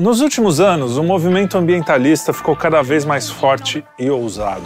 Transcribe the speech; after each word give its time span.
Nos 0.00 0.22
últimos 0.22 0.60
anos, 0.60 0.96
o 0.96 1.02
movimento 1.02 1.58
ambientalista 1.58 2.32
ficou 2.32 2.56
cada 2.56 2.80
vez 2.80 3.04
mais 3.04 3.28
forte 3.28 3.84
e 3.98 4.08
ousado. 4.08 4.64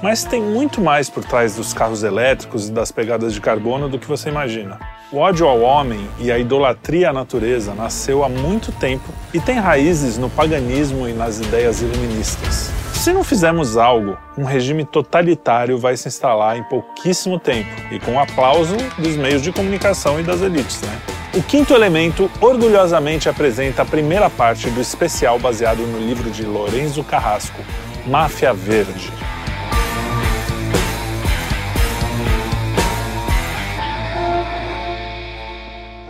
Mas 0.00 0.22
tem 0.22 0.40
muito 0.40 0.80
mais 0.80 1.10
por 1.10 1.24
trás 1.24 1.56
dos 1.56 1.74
carros 1.74 2.04
elétricos 2.04 2.68
e 2.68 2.72
das 2.72 2.92
pegadas 2.92 3.34
de 3.34 3.40
carbono 3.40 3.88
do 3.88 3.98
que 3.98 4.06
você 4.06 4.28
imagina. 4.28 4.78
O 5.10 5.16
ódio 5.16 5.48
ao 5.48 5.60
homem 5.60 6.08
e 6.20 6.30
a 6.30 6.38
idolatria 6.38 7.10
à 7.10 7.12
natureza 7.12 7.74
nasceu 7.74 8.22
há 8.22 8.28
muito 8.28 8.70
tempo 8.70 9.12
e 9.34 9.40
tem 9.40 9.58
raízes 9.58 10.18
no 10.18 10.30
paganismo 10.30 11.08
e 11.08 11.12
nas 11.12 11.40
ideias 11.40 11.82
iluministas. 11.82 12.70
Se 13.06 13.12
não 13.12 13.22
fizermos 13.22 13.76
algo, 13.76 14.18
um 14.36 14.42
regime 14.42 14.84
totalitário 14.84 15.78
vai 15.78 15.96
se 15.96 16.08
instalar 16.08 16.58
em 16.58 16.64
pouquíssimo 16.64 17.38
tempo 17.38 17.70
e 17.88 18.00
com 18.00 18.16
o 18.16 18.18
aplauso 18.18 18.76
dos 18.98 19.16
meios 19.16 19.42
de 19.42 19.52
comunicação 19.52 20.18
e 20.18 20.24
das 20.24 20.42
elites, 20.42 20.82
né? 20.82 21.00
O 21.32 21.40
quinto 21.40 21.72
elemento 21.72 22.28
orgulhosamente 22.40 23.28
apresenta 23.28 23.82
a 23.82 23.84
primeira 23.84 24.28
parte 24.28 24.68
do 24.70 24.80
especial 24.80 25.38
baseado 25.38 25.86
no 25.86 26.00
livro 26.00 26.28
de 26.32 26.42
Lorenzo 26.42 27.04
Carrasco, 27.04 27.62
Máfia 28.08 28.52
Verde. 28.52 29.12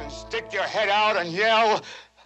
Stick 0.08 0.50
your 0.50 0.64
head 0.64 0.88
out 0.88 1.18
and 1.18 1.30
yell, 1.30 1.78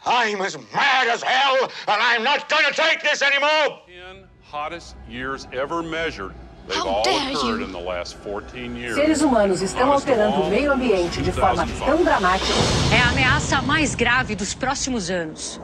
I'm 0.06 0.40
as 0.40 0.56
mad 0.72 1.08
as 1.12 1.24
hell, 1.24 1.68
and 1.88 2.00
I'm 2.00 2.22
not 2.22 2.48
gonna 2.48 2.72
take 2.72 3.02
this 3.02 3.20
anymore! 3.20 4.29
10 4.50 4.52
hottest 4.52 4.96
years 5.08 5.46
ever 5.52 5.82
measured. 5.82 6.32
They've 6.66 6.76
How 6.78 6.88
all 6.88 7.02
dare 7.04 7.32
occurred 7.32 7.60
you. 7.60 7.64
in 7.66 7.72
the 7.72 7.78
last 7.78 8.16
14 8.16 8.76
years. 8.76 8.94
Seres 8.94 9.22
humanos 9.22 9.62
estão 9.62 9.92
alterando 9.92 10.42
o 10.42 10.50
meio 10.50 10.72
ambiente 10.72 11.22
de 11.22 11.32
forma 11.32 11.64
2005. 11.64 11.86
tão 11.86 12.04
dramática. 12.04 12.52
É 12.92 13.00
a 13.00 13.08
ameaça 13.10 13.62
mais 13.62 13.94
grave 13.94 14.34
dos 14.34 14.52
próximos 14.54 15.08
anos. 15.10 15.60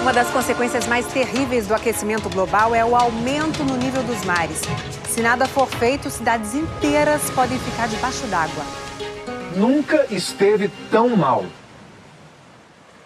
Uma 0.00 0.12
das 0.12 0.28
consequências 0.30 0.86
mais 0.86 1.06
terríveis 1.06 1.66
do 1.66 1.74
aquecimento 1.74 2.28
global 2.28 2.74
é 2.74 2.84
o 2.84 2.96
aumento 2.96 3.62
no 3.62 3.76
nível 3.76 4.02
dos 4.02 4.24
mares. 4.24 4.62
Se 5.08 5.20
nada 5.20 5.46
for 5.46 5.68
feito, 5.68 6.10
cidades 6.10 6.54
inteiras 6.54 7.30
podem 7.30 7.58
ficar 7.58 7.86
debaixo 7.88 8.26
d'água. 8.26 8.64
Nunca 9.56 10.06
esteve 10.10 10.68
tão 10.90 11.16
mal. 11.16 11.44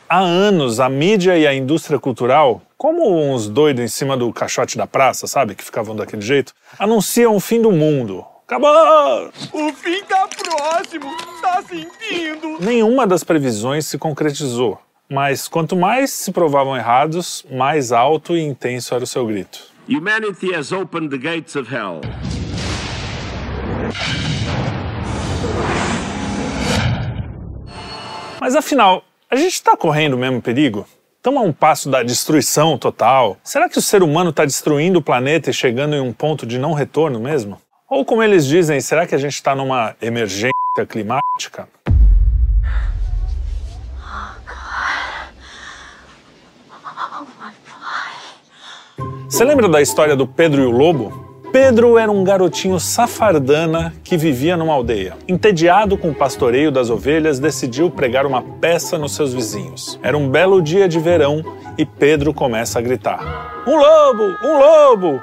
Há 0.09 0.21
anos, 0.21 0.81
a 0.81 0.89
mídia 0.89 1.37
e 1.37 1.47
a 1.47 1.53
indústria 1.53 1.99
cultural, 1.99 2.63
como 2.77 3.33
uns 3.33 3.49
doidos 3.49 3.83
em 3.83 3.89
cima 3.89 4.17
do 4.17 4.31
caixote 4.33 4.77
da 4.77 4.87
praça, 4.87 5.27
sabe, 5.27 5.55
que 5.55 5.65
ficavam 5.65 5.97
daquele 5.97 6.23
jeito, 6.23 6.53
anunciam 6.79 7.35
o 7.35 7.41
fim 7.41 7.61
do 7.61 7.73
mundo. 7.73 8.25
Acabou! 8.47 9.31
O 9.53 9.73
fim 9.73 10.05
tá 10.05 10.29
próximo, 10.29 11.11
tá 11.41 11.63
sentindo? 11.63 12.59
Nenhuma 12.61 13.07
das 13.07 13.25
previsões 13.25 13.87
se 13.87 13.99
concretizou, 13.99 14.79
mas 15.09 15.49
quanto 15.49 15.75
mais 15.75 16.11
se 16.11 16.31
provavam 16.31 16.77
errados, 16.77 17.45
mais 17.51 17.93
alto 17.93 18.37
e 18.37 18.41
intenso 18.41 18.95
era 18.95 19.03
o 19.03 19.07
seu 19.07 19.27
grito. 19.27 19.59
Humanity 19.89 20.55
has 20.55 20.71
opened 20.71 21.11
the 21.11 21.19
gates 21.19 21.57
of 21.57 21.73
hell. 21.75 22.01
Mas 28.41 28.55
afinal, 28.55 29.03
a 29.31 29.35
gente 29.35 29.55
está 29.55 29.77
correndo 29.77 30.15
o 30.15 30.19
mesmo 30.19 30.43
perigo? 30.43 30.87
Estamos 31.27 31.43
a 31.43 31.45
um 31.45 31.53
passo 31.53 31.91
da 31.91 32.05
destruição 32.05 32.79
total? 32.79 33.37
Será 33.43 33.69
que 33.69 33.77
o 33.77 33.83
ser 33.83 34.01
humano 34.01 34.31
está 34.31 34.45
destruindo 34.45 35.01
o 35.01 35.03
planeta 35.03 35.51
e 35.51 35.53
chegando 35.53 35.97
em 35.97 36.01
um 36.01 36.13
ponto 36.13 36.47
de 36.47 36.57
não 36.57 36.73
retorno 36.73 37.19
mesmo? 37.19 37.61
Ou 37.91 38.05
como 38.05 38.23
eles 38.23 38.47
dizem, 38.47 38.81
será 38.81 39.09
que 39.09 39.13
a 39.13 39.19
gente 39.19 39.33
está 39.33 39.53
numa 39.53 39.97
emergência 40.01 40.53
climática? 40.89 41.69
Você 49.29 49.45
lembra 49.45 49.69
da 49.69 49.83
história 49.83 50.15
do 50.15 50.29
Pedro 50.29 50.63
e 50.63 50.65
o 50.65 50.71
Lobo? 50.71 51.26
Pedro 51.59 51.97
era 51.97 52.13
um 52.13 52.23
garotinho 52.23 52.79
safardana 52.79 53.95
que 54.05 54.15
vivia 54.15 54.59
numa 54.59 54.75
aldeia. 54.75 55.17
Entediado 55.27 55.97
com 55.97 56.11
o 56.11 56.15
pastoreio 56.15 56.71
das 56.71 56.91
ovelhas, 56.91 57.39
decidiu 57.39 57.91
pregar 57.91 58.27
uma 58.27 58.43
peça 58.43 58.99
nos 58.99 59.15
seus 59.15 59.33
vizinhos. 59.33 59.99
Era 60.03 60.19
um 60.19 60.29
belo 60.29 60.61
dia 60.61 60.87
de 60.87 61.01
verão 61.01 61.43
e 61.79 61.87
Pedro 61.87 62.35
começa 62.35 62.79
a 62.79 62.83
gritar: 62.83 63.65
Um 63.67 63.75
lobo! 63.75 64.37
Um 64.45 64.59
lobo! 64.59 65.23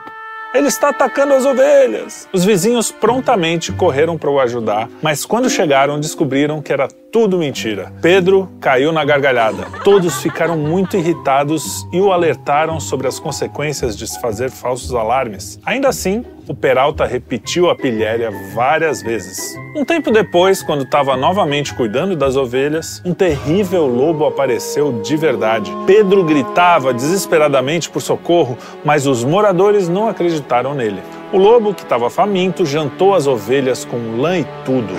Ele 0.55 0.69
está 0.69 0.89
atacando 0.89 1.35
as 1.35 1.45
ovelhas! 1.45 2.27
Os 2.33 2.43
vizinhos 2.43 2.91
prontamente 2.91 3.71
correram 3.71 4.17
para 4.17 4.31
o 4.31 4.39
ajudar, 4.39 4.89
mas 5.03 5.25
quando 5.25 5.51
chegaram 5.51 5.99
descobriram 5.99 6.63
que 6.63 6.73
era 6.73 6.87
tudo 7.13 7.37
mentira. 7.37 7.93
Pedro 8.01 8.49
caiu 8.59 8.91
na 8.91 9.05
gargalhada. 9.05 9.67
Todos 9.83 10.19
ficaram 10.19 10.57
muito 10.57 10.97
irritados 10.97 11.87
e 11.93 12.01
o 12.01 12.11
alertaram 12.11 12.79
sobre 12.79 13.07
as 13.07 13.19
consequências 13.19 13.95
de 13.95 14.07
se 14.07 14.19
fazer 14.19 14.49
falsos 14.49 14.95
alarmes. 14.95 15.59
Ainda 15.63 15.89
assim, 15.89 16.25
o 16.47 16.55
Peralta 16.55 17.05
repetiu 17.05 17.69
a 17.69 17.75
pilhéria 17.75 18.31
várias 18.55 19.03
vezes. 19.03 19.55
Um 19.75 19.85
tempo 19.85 20.09
depois, 20.09 20.63
quando 20.63 20.85
estava 20.85 21.15
novamente 21.15 21.75
cuidando 21.75 22.15
das 22.15 22.35
ovelhas, 22.35 22.99
um 23.05 23.13
terrível 23.13 23.85
lobo 23.85 24.25
apareceu 24.25 24.99
de 25.03 25.15
verdade. 25.15 25.71
Pedro 25.85 26.23
gritava 26.23 26.91
desesperadamente 26.91 27.91
por 27.91 28.01
socorro, 28.01 28.57
mas 28.83 29.05
os 29.05 29.23
moradores 29.23 29.87
não 29.87 30.07
acreditaram 30.07 30.73
nele. 30.73 31.01
O 31.33 31.37
lobo, 31.39 31.73
que 31.73 31.81
estava 31.81 32.11
faminto, 32.11 32.63
jantou 32.63 33.15
as 33.15 33.25
ovelhas 33.25 33.83
com 33.83 34.17
lã 34.17 34.37
e 34.37 34.45
tudo. 34.63 34.93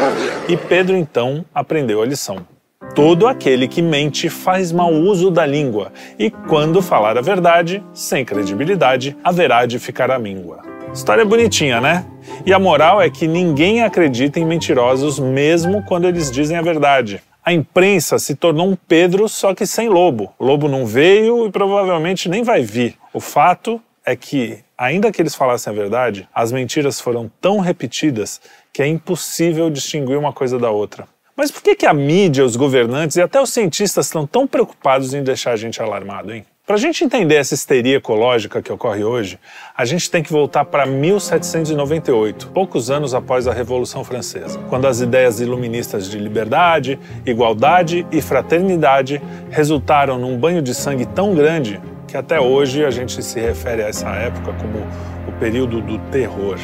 E 0.48 0.56
Pedro 0.56 0.96
então 0.96 1.44
aprendeu 1.54 2.02
a 2.02 2.04
lição. 2.04 2.44
Todo 2.92 3.28
aquele 3.28 3.68
que 3.68 3.80
mente 3.80 4.28
faz 4.28 4.72
mau 4.72 4.92
uso 4.92 5.30
da 5.30 5.46
língua, 5.46 5.92
e 6.18 6.32
quando 6.32 6.82
falar 6.82 7.16
a 7.16 7.20
verdade, 7.20 7.84
sem 7.92 8.24
credibilidade, 8.24 9.16
haverá 9.22 9.64
de 9.64 9.78
ficar 9.78 10.10
à 10.10 10.18
míngua. 10.18 10.58
História 10.92 11.24
bonitinha, 11.24 11.80
né? 11.80 12.04
E 12.44 12.52
a 12.52 12.58
moral 12.58 13.00
é 13.00 13.08
que 13.08 13.28
ninguém 13.28 13.84
acredita 13.84 14.40
em 14.40 14.44
mentirosos 14.44 15.20
mesmo 15.20 15.84
quando 15.84 16.08
eles 16.08 16.32
dizem 16.32 16.56
a 16.56 16.62
verdade. 16.62 17.22
A 17.44 17.52
imprensa 17.52 18.18
se 18.18 18.34
tornou 18.34 18.68
um 18.68 18.74
Pedro, 18.74 19.28
só 19.28 19.54
que 19.54 19.68
sem 19.68 19.88
lobo. 19.88 20.34
Lobo 20.40 20.66
não 20.66 20.84
veio 20.84 21.46
e 21.46 21.52
provavelmente 21.52 22.28
nem 22.28 22.42
vai 22.42 22.62
vir. 22.62 22.96
O 23.12 23.20
fato 23.20 23.80
é 24.04 24.14
que, 24.14 24.58
ainda 24.76 25.10
que 25.10 25.22
eles 25.22 25.34
falassem 25.34 25.72
a 25.72 25.76
verdade, 25.76 26.28
as 26.34 26.52
mentiras 26.52 27.00
foram 27.00 27.30
tão 27.40 27.58
repetidas 27.58 28.40
que 28.72 28.82
é 28.82 28.86
impossível 28.86 29.70
distinguir 29.70 30.18
uma 30.18 30.32
coisa 30.32 30.58
da 30.58 30.70
outra. 30.70 31.06
Mas 31.36 31.50
por 31.50 31.62
que, 31.62 31.74
que 31.74 31.86
a 31.86 31.92
mídia, 31.92 32.44
os 32.44 32.54
governantes 32.54 33.16
e 33.16 33.22
até 33.22 33.40
os 33.40 33.52
cientistas 33.52 34.06
estão 34.06 34.26
tão 34.26 34.46
preocupados 34.46 35.14
em 35.14 35.22
deixar 35.22 35.52
a 35.52 35.56
gente 35.56 35.82
alarmado, 35.82 36.32
hein? 36.32 36.44
Para 36.66 36.76
a 36.76 36.78
gente 36.78 37.04
entender 37.04 37.34
essa 37.34 37.52
histeria 37.52 37.98
ecológica 37.98 38.62
que 38.62 38.72
ocorre 38.72 39.04
hoje, 39.04 39.38
a 39.76 39.84
gente 39.84 40.10
tem 40.10 40.22
que 40.22 40.32
voltar 40.32 40.64
para 40.64 40.86
1798, 40.86 42.48
poucos 42.48 42.90
anos 42.90 43.12
após 43.12 43.46
a 43.46 43.52
Revolução 43.52 44.02
Francesa, 44.02 44.58
quando 44.70 44.86
as 44.86 45.00
ideias 45.00 45.40
iluministas 45.40 46.08
de 46.08 46.18
liberdade, 46.18 46.98
igualdade 47.26 48.06
e 48.10 48.22
fraternidade 48.22 49.20
resultaram 49.50 50.18
num 50.18 50.38
banho 50.38 50.62
de 50.62 50.74
sangue 50.74 51.04
tão 51.04 51.34
grande 51.34 51.78
que 52.14 52.18
até 52.18 52.38
hoje 52.40 52.84
a 52.84 52.92
gente 52.92 53.20
se 53.24 53.40
refere 53.40 53.82
a 53.82 53.88
essa 53.88 54.08
época 54.10 54.52
como 54.52 54.86
o 55.26 55.32
período 55.40 55.80
do 55.80 55.98
terror. 56.12 56.56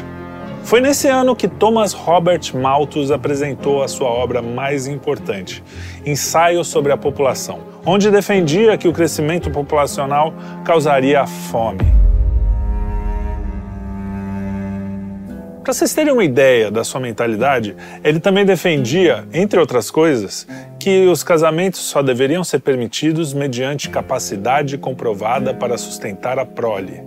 Foi 0.63 0.81
nesse 0.81 1.09
ano 1.09 1.35
que 1.35 1.49
Thomas 1.49 1.93
Robert 1.93 2.55
Malthus 2.55 3.11
apresentou 3.11 3.83
a 3.83 3.89
sua 3.89 4.07
obra 4.07 4.41
mais 4.41 4.87
importante, 4.87 5.61
Ensaio 6.07 6.63
sobre 6.63 6.93
a 6.93 6.97
População, 6.97 7.63
onde 7.85 8.13
defendia 8.13 8.79
que 8.79 8.87
o 8.87 8.93
crescimento 8.93 9.51
populacional 9.51 10.33
causaria 10.65 11.27
fome. 11.27 12.01
Para 15.65 15.73
vocês 15.73 15.93
terem 15.93 16.13
uma 16.13 16.25
ideia 16.25 16.71
da 16.71 16.85
sua 16.85 17.01
mentalidade, 17.01 17.75
ele 18.05 18.21
também 18.21 18.45
defendia, 18.45 19.27
entre 19.33 19.59
outras 19.59 19.91
coisas, 19.91 20.47
que 20.81 21.07
os 21.07 21.23
casamentos 21.23 21.81
só 21.81 22.03
deveriam 22.03 22.43
ser 22.43 22.61
permitidos 22.61 23.35
mediante 23.35 23.91
capacidade 23.91 24.79
comprovada 24.79 25.53
para 25.53 25.77
sustentar 25.77 26.39
a 26.39 26.47
prole. 26.47 27.03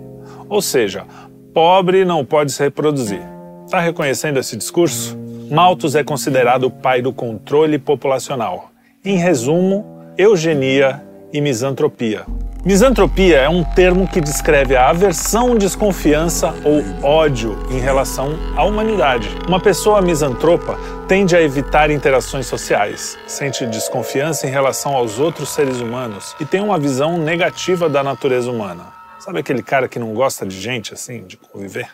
Ou 0.48 0.62
seja, 0.62 1.04
pobre 1.52 2.04
não 2.04 2.24
pode 2.24 2.52
se 2.52 2.62
reproduzir. 2.62 3.20
Está 3.66 3.80
reconhecendo 3.80 4.38
esse 4.38 4.56
discurso? 4.56 5.18
Malthus 5.50 5.96
é 5.96 6.04
considerado 6.04 6.64
o 6.64 6.70
pai 6.70 7.02
do 7.02 7.12
controle 7.12 7.76
populacional. 7.76 8.70
Em 9.04 9.16
resumo, 9.16 9.84
eugenia 10.16 11.02
e 11.32 11.40
misantropia. 11.40 12.24
Misantropia 12.64 13.40
é 13.40 13.48
um 13.48 13.62
termo 13.62 14.08
que 14.08 14.22
descreve 14.22 14.74
a 14.74 14.88
aversão, 14.88 15.54
desconfiança 15.54 16.54
ou 16.64 16.82
ódio 17.06 17.58
em 17.70 17.78
relação 17.78 18.38
à 18.56 18.64
humanidade. 18.64 19.28
Uma 19.46 19.60
pessoa 19.60 20.00
misantropa 20.00 20.78
tende 21.06 21.36
a 21.36 21.42
evitar 21.42 21.90
interações 21.90 22.46
sociais, 22.46 23.18
sente 23.26 23.66
desconfiança 23.66 24.46
em 24.46 24.50
relação 24.50 24.94
aos 24.94 25.18
outros 25.18 25.50
seres 25.50 25.78
humanos 25.78 26.34
e 26.40 26.46
tem 26.46 26.62
uma 26.62 26.78
visão 26.78 27.18
negativa 27.18 27.86
da 27.86 28.02
natureza 28.02 28.50
humana. 28.50 28.86
Sabe 29.18 29.40
aquele 29.40 29.62
cara 29.62 29.86
que 29.86 29.98
não 29.98 30.14
gosta 30.14 30.46
de 30.46 30.58
gente 30.58 30.94
assim, 30.94 31.22
de 31.22 31.36
conviver? 31.36 31.90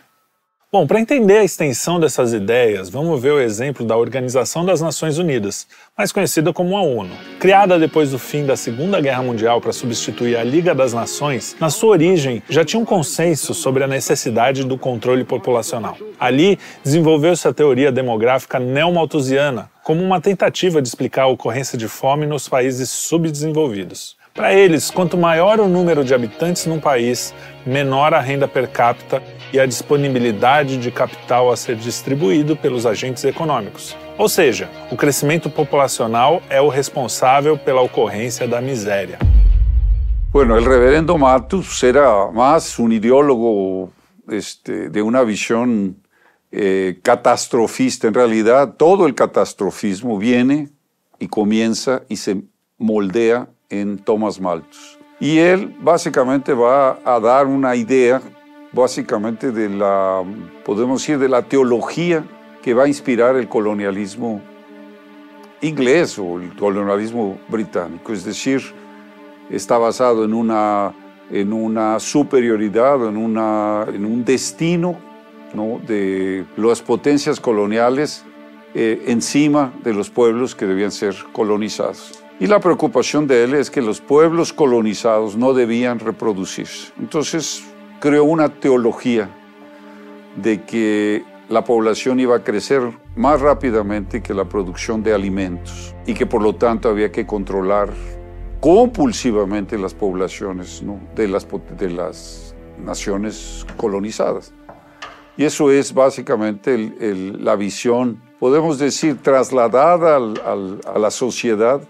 Bom, 0.72 0.87
para 0.87 1.00
entender 1.00 1.38
a 1.38 1.43
extensão 1.43 1.99
dessas 1.99 2.32
ideias, 2.32 2.88
vamos 2.88 3.20
ver 3.20 3.32
o 3.32 3.40
exemplo 3.40 3.84
da 3.84 3.96
Organização 3.96 4.64
das 4.64 4.81
Nações 4.81 5.19
Unidas, 5.19 5.67
mais 5.99 6.12
conhecida 6.12 6.52
como 6.52 6.76
a 6.76 6.82
ONU. 6.82 7.11
Criada 7.40 7.76
depois 7.76 8.12
do 8.12 8.20
fim 8.20 8.46
da 8.46 8.55
Segunda 8.55 9.00
Guerra 9.00 9.20
Mundial 9.20 9.61
para 9.61 9.72
substituir 9.72 10.37
a 10.37 10.44
Liga 10.44 10.72
das 10.72 10.93
Nações, 10.93 11.56
na 11.58 11.70
sua 11.70 11.90
origem 11.90 12.40
já 12.49 12.64
tinha 12.64 12.81
um 12.81 12.84
consenso 12.84 13.52
sobre 13.52 13.82
a 13.82 13.88
necessidade 13.88 14.62
do 14.62 14.78
controle 14.78 15.25
populacional. 15.25 15.96
Ali 16.20 16.56
desenvolveu-se 16.84 17.49
a 17.49 17.52
teoria 17.52 17.90
demográfica 17.90 18.61
neomalthusiana, 18.61 19.69
como 19.82 20.05
uma 20.05 20.20
tentativa 20.20 20.81
de 20.81 20.87
explicar 20.87 21.25
a 21.25 21.26
ocorrência 21.26 21.76
de 21.76 21.88
fome 21.88 22.26
nos 22.26 22.49
países 22.49 22.90
subdesenvolvidos. 22.90 24.16
Para 24.32 24.55
eles, 24.55 24.88
quanto 24.88 25.19
maior 25.19 25.58
o 25.58 25.66
número 25.66 26.05
de 26.05 26.14
habitantes 26.14 26.64
num 26.64 26.78
país, 26.78 27.34
menor 27.66 28.14
a 28.14 28.20
renda 28.20 28.46
per 28.46 28.69
capita 28.69 29.20
e 29.52 29.61
a 29.61 29.67
disponibilidade 29.67 30.76
de 30.76 30.91
capital 30.91 31.50
a 31.50 31.56
ser 31.56 31.76
distribuído 31.76 32.56
pelos 32.56 32.87
agentes 32.87 33.25
econômicos. 33.25 33.97
Ou 34.17 34.29
seja, 34.29 34.69
o 34.91 34.97
crescimento 34.97 35.49
populacional 35.49 36.43
é 36.49 36.61
o 36.61 36.69
responsável 36.69 37.56
pela 37.56 37.81
ocorrência 37.81 38.47
da 38.47 38.61
miséria. 38.61 39.19
Bueno, 40.32 40.56
el 40.56 40.64
reverendo 40.64 41.19
Matus 41.19 41.82
era 41.82 42.31
más 42.31 42.79
un 42.79 42.93
ideólogo 42.93 43.91
este, 44.29 44.88
de 44.88 45.02
una 45.02 45.25
visión 45.25 45.97
eh, 46.52 47.00
catastrofista. 47.02 48.06
En 48.06 48.14
realidad, 48.14 48.75
todo 48.76 49.06
el 49.06 49.14
catastrofismo 49.14 50.19
viene 50.19 50.69
y 51.19 51.26
comienza 51.26 52.02
y 52.08 52.17
se 52.17 52.43
moldea 52.79 53.49
en 53.69 53.99
Thomas 53.99 54.41
Malthus. 54.41 54.99
Y 55.20 55.38
él 55.38 55.76
básicamente 55.81 56.55
va 56.55 56.99
a 57.05 57.20
dar 57.20 57.47
una 57.47 57.76
idea, 57.76 58.23
básicamente 58.72 59.50
de 59.50 59.69
la, 59.69 60.22
podemos 60.64 61.00
decir, 61.00 61.19
de 61.19 61.28
la 61.28 61.43
teología 61.43 62.25
que 62.62 62.75
va 62.75 62.84
a 62.84 62.88
inspirar 62.88 63.37
el 63.37 63.49
colonialismo 63.49 64.40
inglés 65.61 66.19
o 66.19 66.40
el 66.40 66.55
colonialismo 66.56 67.38
británico. 67.49 68.12
Es 68.12 68.25
decir, 68.25 68.62
está 69.50 69.78
basado 69.78 70.25
en 70.25 70.34
una, 70.34 70.94
en 71.31 71.52
una 71.52 71.99
superioridad, 71.99 73.06
en, 73.08 73.17
una, 73.17 73.87
en 73.93 74.05
un 74.05 74.25
destino 74.25 74.96
¿no? 75.55 75.81
de 75.87 76.44
las 76.56 76.81
potencias 76.81 77.40
coloniales 77.40 78.25
eh, 78.75 79.05
encima 79.08 79.73
de 79.82 79.93
los 79.93 80.11
pueblos 80.11 80.55
que 80.55 80.66
debían 80.66 80.93
ser 80.93 81.16
colonizados. 81.32 82.23
Y 82.38 82.46
la 82.46 82.61
preocupación 82.61 83.26
de 83.26 83.44
él 83.44 83.55
es 83.55 83.70
que 83.70 83.82
los 83.82 84.00
pueblos 84.00 84.52
colonizados 84.52 85.37
no 85.37 85.52
debían 85.52 85.99
reproducirse. 85.99 86.93
Entonces 86.99 87.64
creó 88.00 88.25
una 88.25 88.49
teología 88.49 89.29
de 90.37 90.64
que 90.64 91.23
la 91.49 91.64
población 91.64 92.19
iba 92.19 92.37
a 92.37 92.44
crecer 92.44 92.81
más 93.14 93.41
rápidamente 93.41 94.23
que 94.23 94.32
la 94.32 94.47
producción 94.47 95.02
de 95.02 95.12
alimentos 95.12 95.94
y 96.06 96.14
que 96.14 96.25
por 96.25 96.43
lo 96.43 96.55
tanto 96.55 96.88
había 96.88 97.12
que 97.12 97.26
controlar 97.26 97.91
compulsivamente 98.61 99.76
las 99.76 99.94
poblaciones 99.94 100.82
de, 101.14 101.29
las, 101.29 102.55
naciones 102.79 103.67
colonizadas. 103.76 104.52
Y 105.37 105.44
eso 105.44 105.70
es 105.70 105.93
básicamente 105.93 106.79
la 107.38 107.56
visión, 107.56 108.23
podemos 108.38 108.79
decir, 108.79 109.19
trasladada 109.23 110.17
a 110.17 110.99
la 110.99 111.11
sociedad 111.11 111.82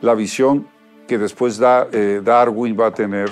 la 0.00 0.14
visión 0.14 0.68
que 1.08 1.18
después 1.18 1.60
eh, 1.92 2.20
Darwin 2.22 2.76
va 2.78 2.86
a 2.86 2.94
tener 2.94 3.30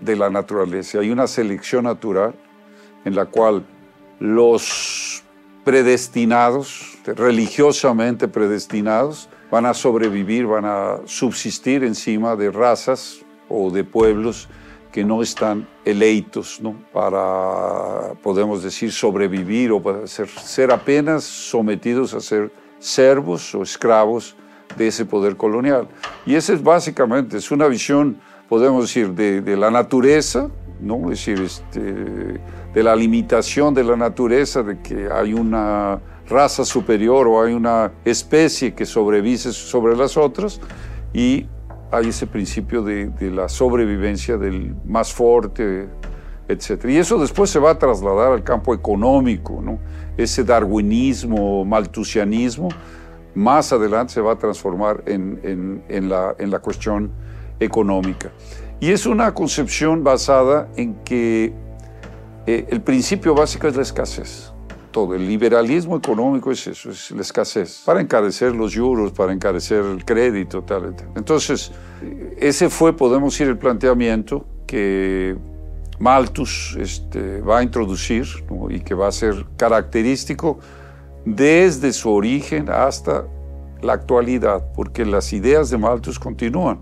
de 0.00 0.16
la 0.16 0.30
naturaleza. 0.30 1.00
Hay 1.00 1.10
una 1.10 1.26
selección 1.26 1.84
natural 1.84 2.34
en 3.04 3.14
la 3.14 3.26
cual 3.26 3.64
los 4.20 5.22
predestinados, 5.64 6.98
religiosamente 7.04 8.28
predestinados, 8.28 9.28
van 9.50 9.66
a 9.66 9.74
sobrevivir, 9.74 10.46
van 10.46 10.64
a 10.64 10.98
subsistir 11.04 11.84
encima 11.84 12.36
de 12.36 12.50
razas 12.50 13.18
o 13.48 13.70
de 13.70 13.84
pueblos 13.84 14.48
que 14.92 15.04
no 15.04 15.22
están 15.22 15.68
eleitos 15.84 16.60
¿no? 16.60 16.74
para, 16.92 18.14
podemos 18.22 18.62
decir, 18.62 18.92
sobrevivir 18.92 19.72
o 19.72 19.82
para 19.82 20.06
ser, 20.06 20.28
ser 20.28 20.70
apenas 20.72 21.24
sometidos 21.24 22.14
a 22.14 22.20
ser 22.20 22.50
servos 22.78 23.54
o 23.54 23.62
esclavos 23.62 24.36
de 24.76 24.88
ese 24.88 25.04
poder 25.04 25.36
colonial. 25.36 25.88
Y 26.26 26.34
esa 26.34 26.52
es 26.52 26.62
básicamente, 26.62 27.36
es 27.36 27.50
una 27.50 27.66
visión, 27.68 28.20
podemos 28.48 28.84
decir, 28.84 29.12
de, 29.12 29.40
de 29.40 29.56
la 29.56 29.70
naturaleza, 29.70 30.48
¿no? 30.80 31.10
es 31.10 31.24
decir, 31.24 31.40
este, 31.40 31.80
de 31.80 32.82
la 32.82 32.96
limitación 32.96 33.74
de 33.74 33.84
la 33.84 33.96
naturaleza, 33.96 34.62
de 34.62 34.80
que 34.80 35.08
hay 35.12 35.34
una 35.34 36.00
raza 36.28 36.64
superior 36.64 37.26
o 37.26 37.42
hay 37.42 37.54
una 37.54 37.92
especie 38.04 38.74
que 38.74 38.86
sobrevive 38.86 39.38
sobre 39.38 39.96
las 39.96 40.16
otras, 40.16 40.60
y 41.12 41.46
hay 41.90 42.08
ese 42.08 42.26
principio 42.26 42.82
de, 42.82 43.08
de 43.08 43.30
la 43.30 43.48
sobrevivencia 43.48 44.36
del 44.36 44.74
más 44.84 45.12
fuerte, 45.12 45.88
etc. 46.48 46.84
Y 46.88 46.96
eso 46.96 47.18
después 47.18 47.50
se 47.50 47.58
va 47.58 47.70
a 47.70 47.78
trasladar 47.78 48.32
al 48.32 48.44
campo 48.44 48.74
económico, 48.74 49.60
¿no? 49.62 49.78
ese 50.16 50.44
darwinismo, 50.44 51.64
maltusianismo, 51.64 52.68
más 53.34 53.72
adelante 53.72 54.14
se 54.14 54.20
va 54.20 54.32
a 54.32 54.36
transformar 54.36 55.02
en, 55.06 55.38
en, 55.44 55.84
en, 55.88 56.08
la, 56.08 56.34
en, 56.38 56.50
la, 56.50 56.58
cuestión 56.58 57.12
económica. 57.60 58.30
Y 58.80 58.90
es 58.90 59.06
una 59.06 59.34
concepción 59.34 60.04
basada 60.04 60.68
en 60.76 60.94
que 61.04 61.52
eh, 62.46 62.66
el 62.70 62.80
principio 62.80 63.34
básico 63.34 63.66
es 63.66 63.76
la 63.76 63.82
escasez. 63.82 64.52
Todo, 64.90 65.14
el 65.14 65.26
liberalismo 65.26 65.96
económico 65.96 66.50
es 66.50 66.66
eso, 66.66 66.90
es 66.90 67.10
la 67.10 67.20
escasez, 67.20 67.82
para 67.84 68.00
encarecer 68.00 68.54
los 68.54 68.74
euros, 68.74 69.12
para 69.12 69.32
encarecer 69.32 69.84
el 69.84 70.04
crédito, 70.04 70.62
tal, 70.62 70.94
tal. 70.94 71.08
Entonces, 71.14 71.70
ese 72.38 72.70
fue, 72.70 72.96
podemos 72.96 73.34
decir, 73.34 73.48
el 73.48 73.58
planteamiento 73.58 74.46
que 74.66 75.36
Malthus 75.98 76.76
este, 76.80 77.40
va 77.40 77.58
a 77.58 77.62
introducir 77.62 78.26
¿no? 78.48 78.70
y 78.70 78.80
que 78.80 78.94
va 78.94 79.08
a 79.08 79.12
ser 79.12 79.44
característico 79.56 80.58
desde 81.24 81.92
su 81.92 82.10
origen 82.10 82.70
hasta 82.70 83.24
la 83.82 83.92
actualidad, 83.92 84.72
porque 84.74 85.04
las 85.04 85.32
ideas 85.32 85.70
de 85.70 85.78
Malthus 85.78 86.18
continúan, 86.18 86.80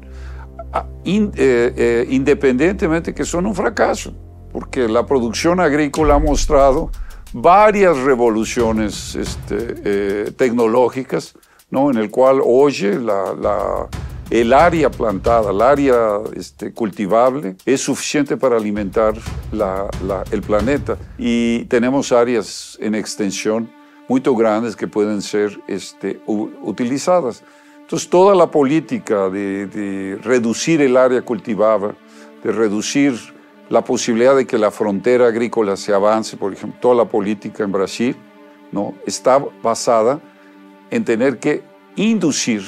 in, 1.04 1.32
eh, 1.36 1.72
eh, 1.76 2.06
independientemente 2.10 3.14
que 3.14 3.24
son 3.24 3.46
un 3.46 3.54
fracaso, 3.54 4.12
porque 4.52 4.88
la 4.88 5.06
producción 5.06 5.60
agrícola 5.60 6.14
ha 6.14 6.18
mostrado 6.18 6.90
varias 7.32 7.98
revoluciones 7.98 9.14
este, 9.14 9.74
eh, 9.84 10.32
tecnológicas, 10.36 11.34
¿no? 11.70 11.90
en 11.90 11.98
el 11.98 12.10
cual 12.10 12.40
hoy 12.44 12.72
la, 12.82 13.34
la, 13.34 13.88
el 14.30 14.52
área 14.52 14.90
plantada, 14.90 15.50
el 15.50 15.60
área 15.60 16.20
este, 16.34 16.72
cultivable, 16.72 17.56
es 17.64 17.82
suficiente 17.82 18.36
para 18.36 18.56
alimentar 18.56 19.14
la, 19.52 19.88
el 20.30 20.42
planeta. 20.42 20.96
Y 21.18 21.64
tenemos 21.66 22.12
áreas 22.12 22.78
en 22.80 22.94
extensión 22.94 23.70
muy 24.08 24.20
grandes 24.20 24.76
que 24.76 24.86
pueden 24.86 25.20
ser 25.20 25.58
este, 25.66 26.20
utilizadas. 26.26 27.42
Entonces, 27.86 28.10
toda 28.10 28.34
la 28.34 28.50
política 28.50 29.30
de, 29.30 29.68
de, 29.68 30.16
reducir 30.16 30.80
el 30.80 30.96
área 30.96 31.22
cultivada, 31.22 31.94
de 32.42 32.50
reducir 32.50 33.14
la 33.70 33.84
posibilidad 33.84 34.34
de 34.34 34.44
que 34.44 34.58
la 34.58 34.72
frontera 34.72 35.28
agrícola 35.28 35.76
se 35.76 35.94
avance, 35.94 36.36
por 36.36 36.52
ejemplo, 36.52 36.80
toda 36.80 36.96
la 36.96 37.04
política 37.04 37.62
en 37.62 37.70
Brasil, 37.70 38.16
¿no? 38.72 38.94
está 39.06 39.38
basada 39.62 40.18
en 40.90 41.04
tener 41.04 41.38
que 41.38 41.62
inducir 41.94 42.62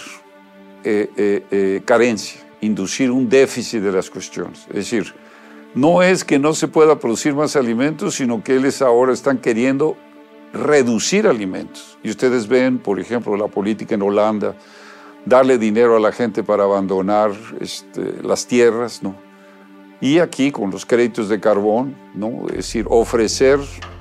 eh, 0.84 1.10
eh, 1.16 1.44
eh, 1.50 1.82
carencia, 1.84 2.40
inducir 2.60 3.10
un 3.10 3.28
déficit 3.28 3.82
de 3.82 3.90
las 3.90 4.08
cuestiones. 4.08 4.66
Es 4.68 4.74
decir, 4.76 5.12
no 5.74 6.00
es 6.00 6.24
que 6.24 6.38
no 6.38 6.54
se 6.54 6.68
pueda 6.68 7.00
producir 7.00 7.34
más 7.34 7.56
alimentos, 7.56 8.14
sino 8.14 8.44
que 8.44 8.54
ellos 8.54 8.82
ahora 8.82 9.12
están 9.12 9.38
queriendo 9.38 9.96
reducir 10.52 11.26
alimentos. 11.26 11.98
Y 12.04 12.10
ustedes 12.10 12.46
ven, 12.46 12.78
por 12.78 13.00
ejemplo, 13.00 13.36
la 13.36 13.48
política 13.48 13.96
en 13.96 14.02
Holanda, 14.02 14.54
darle 15.24 15.58
dinero 15.58 15.96
a 15.96 16.00
la 16.00 16.12
gente 16.12 16.42
para 16.42 16.64
abandonar 16.64 17.32
este, 17.60 18.22
las 18.22 18.46
tierras, 18.46 19.02
¿no? 19.02 19.14
Y 20.00 20.20
aquí 20.20 20.52
con 20.52 20.70
los 20.70 20.86
créditos 20.86 21.28
de 21.28 21.40
carbón, 21.40 21.96
¿no? 22.14 22.46
Es 22.48 22.56
decir, 22.56 22.86
ofrecer 22.88 23.58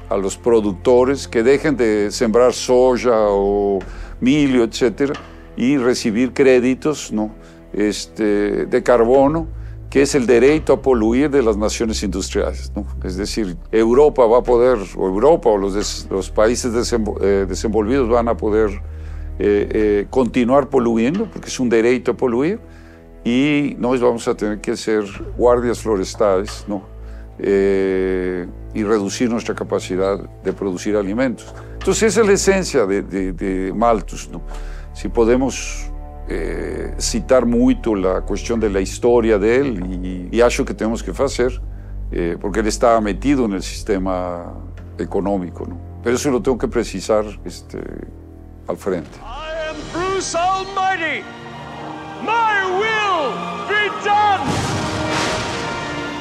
a 0.10 0.18
los 0.18 0.38
productores 0.38 1.28
que 1.28 1.44
dejen 1.44 1.76
de 1.76 2.12
sembrar 2.12 2.54
soya 2.54 3.16
o 3.16 3.80
milio, 4.20 4.64
etcétera, 4.64 5.14
y 5.56 5.78
recibir 5.78 6.34
créditos, 6.34 7.12
¿no? 7.12 7.32
Este, 7.74 8.66
de 8.66 8.84
carbono 8.84 9.48
que 9.90 10.02
es 10.02 10.16
el 10.16 10.26
derecho 10.26 10.74
a 10.74 10.82
poluir 10.82 11.30
de 11.30 11.42
las 11.42 11.58
naciones 11.58 12.04
industriales. 12.04 12.72
¿no? 12.76 12.86
Es 13.04 13.16
decir, 13.16 13.58
Europa 13.72 14.26
va 14.26 14.40
a 14.40 14.44
poder, 14.44 14.78
o 14.98 15.08
Europa 15.08 15.50
o 15.50 15.58
los, 15.58 15.74
des, 15.74 16.08
los 16.10 16.30
países 16.30 16.94
eh, 17.22 17.46
desenvolvidos 17.48 18.10
van 18.10 18.28
a 18.28 18.36
poder 18.36 18.82
eh, 19.40 19.70
eh, 19.72 20.08
continuar 20.10 20.70
poluyendo, 20.70 21.30
porque 21.32 21.48
es 21.48 21.60
un 21.60 21.70
derecho 21.70 22.12
a 22.12 22.18
poluir, 22.18 22.60
y 23.24 23.76
nos 23.78 24.00
vamos 24.00 24.28
a 24.28 24.36
tener 24.36 24.62
que 24.62 24.78
ser 24.78 25.04
guardias 25.38 25.82
forestales, 25.82 26.66
¿no? 26.68 26.98
eh, 27.40 28.48
y 28.74 28.84
reducir 28.84 29.30
nuestra 29.30 29.56
capacidad 29.56 30.18
de 30.44 30.54
producir 30.54 30.96
alimentos. 30.96 31.54
Entonces 31.74 32.04
esa 32.04 32.22
es 32.22 32.28
la 32.28 32.34
esencia 32.34 32.86
de, 32.86 33.02
de, 33.02 33.34
de 33.34 33.74
Malthus. 33.74 34.30
¿no? 34.32 34.42
Si 34.94 35.08
podemos 35.08 35.90
eh, 36.28 36.94
citar 36.98 37.46
muito 37.46 37.96
la 37.96 38.22
cuestión 38.22 38.60
de 38.60 38.70
la 38.70 38.82
historia 38.82 39.38
de 39.38 39.58
él 39.58 40.30
y, 40.32 40.36
y 40.36 40.42
acho 40.42 40.66
que 40.66 40.74
tenemos 40.74 41.04
que 41.04 41.12
hacer, 41.12 41.62
eh, 42.12 42.38
porque 42.40 42.60
él 42.62 42.68
estaba 42.68 43.00
metido 43.02 43.46
en 43.46 43.54
el 43.54 43.64
sistema 43.64 44.54
económico. 44.98 45.66
¿no? 45.68 45.80
Pero 46.04 46.16
eso 46.16 46.32
lo 46.32 46.42
tengo 46.42 46.58
que 46.58 46.68
precisar 46.68 47.26
este, 47.46 47.80
al 48.68 48.76
frente. 48.76 49.10
I 49.22 49.70
am 49.70 49.76
Bruce 49.92 50.36
Almighty. 50.36 51.24
My 52.22 52.66
will 52.78 53.32
be 53.68 53.90
done. 54.04 54.68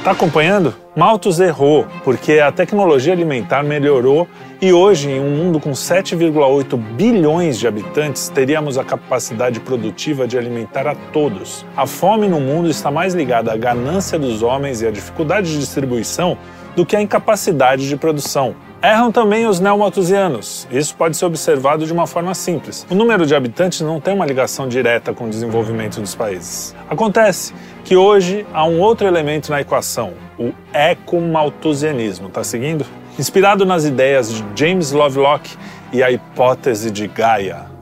Tá 0.05 0.13
acompanhando? 0.13 0.75
Malthus 0.95 1.41
errou, 1.41 1.87
porque 2.05 2.39
a 2.39 2.53
tecnologia 2.53 3.13
alimentar 3.13 3.65
melhorou 3.65 4.29
e 4.63 4.73
hoje, 4.73 5.11
em 5.11 5.21
um 5.21 5.31
mundo 5.31 5.61
com 5.61 5.73
7,8 5.73 6.77
bilhões 6.77 7.59
de 7.59 7.67
habitantes, 7.67 8.29
teríamos 8.29 8.79
a 8.79 8.85
capacidade 8.85 9.61
produtiva 9.61 10.27
de 10.27 10.39
alimentar 10.39 10.87
a 10.87 10.95
todos. 10.95 11.67
A 11.77 11.87
fome 11.87 12.29
no 12.29 12.41
mundo 12.41 12.71
está 12.71 12.91
mais 12.91 13.15
ligada 13.15 13.53
à 13.53 13.57
ganância 13.57 14.19
dos 14.19 14.43
homens 14.43 14.81
e 14.81 14.87
à 14.87 14.91
dificuldade 14.91 15.51
de 15.51 15.59
distribuição 15.59 16.39
do 16.75 16.87
que 16.87 16.97
à 16.97 17.03
incapacidade 17.03 17.89
de 17.89 17.97
produção. 17.97 18.55
Erram 18.83 19.11
também 19.11 19.47
os 19.47 19.59
neomalthusianos. 19.59 20.69
Isso 20.71 20.95
pode 20.95 21.17
ser 21.17 21.25
observado 21.25 21.87
de 21.87 21.93
uma 21.93 22.07
forma 22.07 22.35
simples. 22.35 22.87
O 22.91 22.95
número 22.95 23.27
de 23.27 23.35
habitantes 23.35 23.81
não 23.81 24.01
tem 24.01 24.15
uma 24.15 24.27
ligação 24.27 24.69
direta 24.69 25.15
com 25.15 25.25
o 25.25 25.31
desenvolvimento 25.31 26.01
dos 26.01 26.15
países. 26.15 26.75
Acontece 26.89 27.55
que 27.85 27.97
hoje 27.97 28.47
há 28.53 28.65
um 28.67 28.79
outro 28.81 29.07
elemento 29.07 29.51
na 29.51 29.61
equação, 29.61 30.13
o 30.39 30.53
ecomalthusianismo. 30.73 32.29
Tá 32.29 32.45
seguindo? 32.45 32.85
Inspirado 33.19 33.65
nas 33.65 33.85
ideias 33.85 34.33
de 34.33 34.45
James 34.55 34.93
Lovelock 34.93 35.57
e 35.93 36.03
a 36.03 36.11
hipótese 36.11 36.91
de 36.91 37.07
Gaia. 37.07 37.76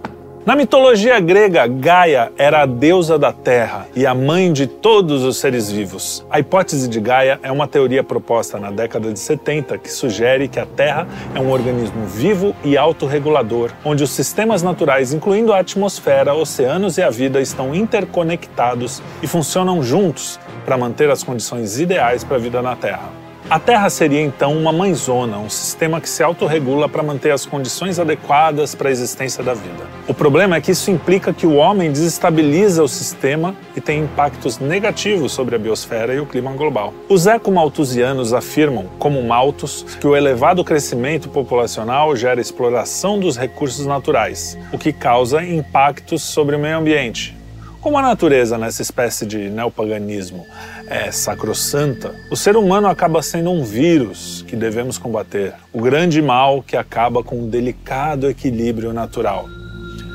Na 0.46 0.54
mitologia 0.54 1.18
grega, 1.20 1.66
Gaia 1.66 2.30
era 2.36 2.60
a 2.60 2.66
deusa 2.66 3.18
da 3.18 3.32
terra 3.32 3.88
e 3.96 4.04
a 4.04 4.14
mãe 4.14 4.52
de 4.52 4.66
todos 4.66 5.22
os 5.22 5.38
seres 5.38 5.70
vivos. 5.70 6.22
A 6.28 6.38
hipótese 6.38 6.86
de 6.86 7.00
Gaia 7.00 7.40
é 7.42 7.50
uma 7.50 7.66
teoria 7.66 8.04
proposta 8.04 8.58
na 8.58 8.70
década 8.70 9.10
de 9.10 9.18
70 9.18 9.78
que 9.78 9.90
sugere 9.90 10.46
que 10.46 10.60
a 10.60 10.66
Terra 10.66 11.08
é 11.34 11.40
um 11.40 11.50
organismo 11.50 12.04
vivo 12.04 12.54
e 12.62 12.76
autorregulador, 12.76 13.70
onde 13.82 14.04
os 14.04 14.10
sistemas 14.10 14.62
naturais, 14.62 15.14
incluindo 15.14 15.50
a 15.50 15.60
atmosfera, 15.60 16.34
oceanos 16.34 16.98
e 16.98 17.02
a 17.02 17.08
vida, 17.08 17.40
estão 17.40 17.74
interconectados 17.74 19.02
e 19.22 19.26
funcionam 19.26 19.82
juntos 19.82 20.38
para 20.66 20.76
manter 20.76 21.08
as 21.08 21.22
condições 21.22 21.80
ideais 21.80 22.22
para 22.22 22.36
a 22.36 22.40
vida 22.40 22.60
na 22.60 22.76
Terra. 22.76 23.24
A 23.50 23.58
Terra 23.58 23.90
seria 23.90 24.22
então 24.22 24.56
uma 24.56 24.72
mãezona, 24.72 25.36
um 25.36 25.50
sistema 25.50 26.00
que 26.00 26.08
se 26.08 26.22
autorregula 26.22 26.88
para 26.88 27.02
manter 27.02 27.30
as 27.30 27.44
condições 27.44 27.98
adequadas 27.98 28.74
para 28.74 28.88
a 28.88 28.92
existência 28.92 29.44
da 29.44 29.52
vida. 29.52 29.84
O 30.08 30.14
problema 30.14 30.56
é 30.56 30.62
que 30.62 30.70
isso 30.70 30.90
implica 30.90 31.30
que 31.30 31.46
o 31.46 31.56
homem 31.56 31.92
desestabiliza 31.92 32.82
o 32.82 32.88
sistema 32.88 33.54
e 33.76 33.82
tem 33.82 34.04
impactos 34.04 34.58
negativos 34.58 35.32
sobre 35.32 35.56
a 35.56 35.58
biosfera 35.58 36.14
e 36.14 36.20
o 36.20 36.26
clima 36.26 36.52
global. 36.52 36.94
Os 37.06 37.26
ecomalthusianos 37.26 38.32
afirmam, 38.32 38.86
como 38.98 39.22
Malthus, 39.22 39.84
que 40.00 40.06
o 40.06 40.16
elevado 40.16 40.64
crescimento 40.64 41.28
populacional 41.28 42.16
gera 42.16 42.40
exploração 42.40 43.20
dos 43.20 43.36
recursos 43.36 43.84
naturais, 43.84 44.56
o 44.72 44.78
que 44.78 44.90
causa 44.90 45.44
impactos 45.44 46.22
sobre 46.22 46.56
o 46.56 46.58
meio 46.58 46.78
ambiente. 46.78 47.36
Como 47.84 47.98
a 47.98 48.02
natureza 48.02 48.56
nessa 48.56 48.80
espécie 48.80 49.26
de 49.26 49.50
neopaganismo 49.50 50.46
é 50.86 51.10
sacrossanta, 51.10 52.14
o 52.30 52.36
ser 52.36 52.56
humano 52.56 52.88
acaba 52.88 53.22
sendo 53.22 53.50
um 53.50 53.64
vírus 53.64 54.44
que 54.46 54.56
devemos 54.56 54.98
combater, 54.98 55.54
o 55.72 55.80
grande 55.80 56.20
mal 56.20 56.62
que 56.62 56.76
acaba 56.76 57.22
com 57.22 57.40
um 57.40 57.48
delicado 57.48 58.28
equilíbrio 58.28 58.92
natural. 58.92 59.48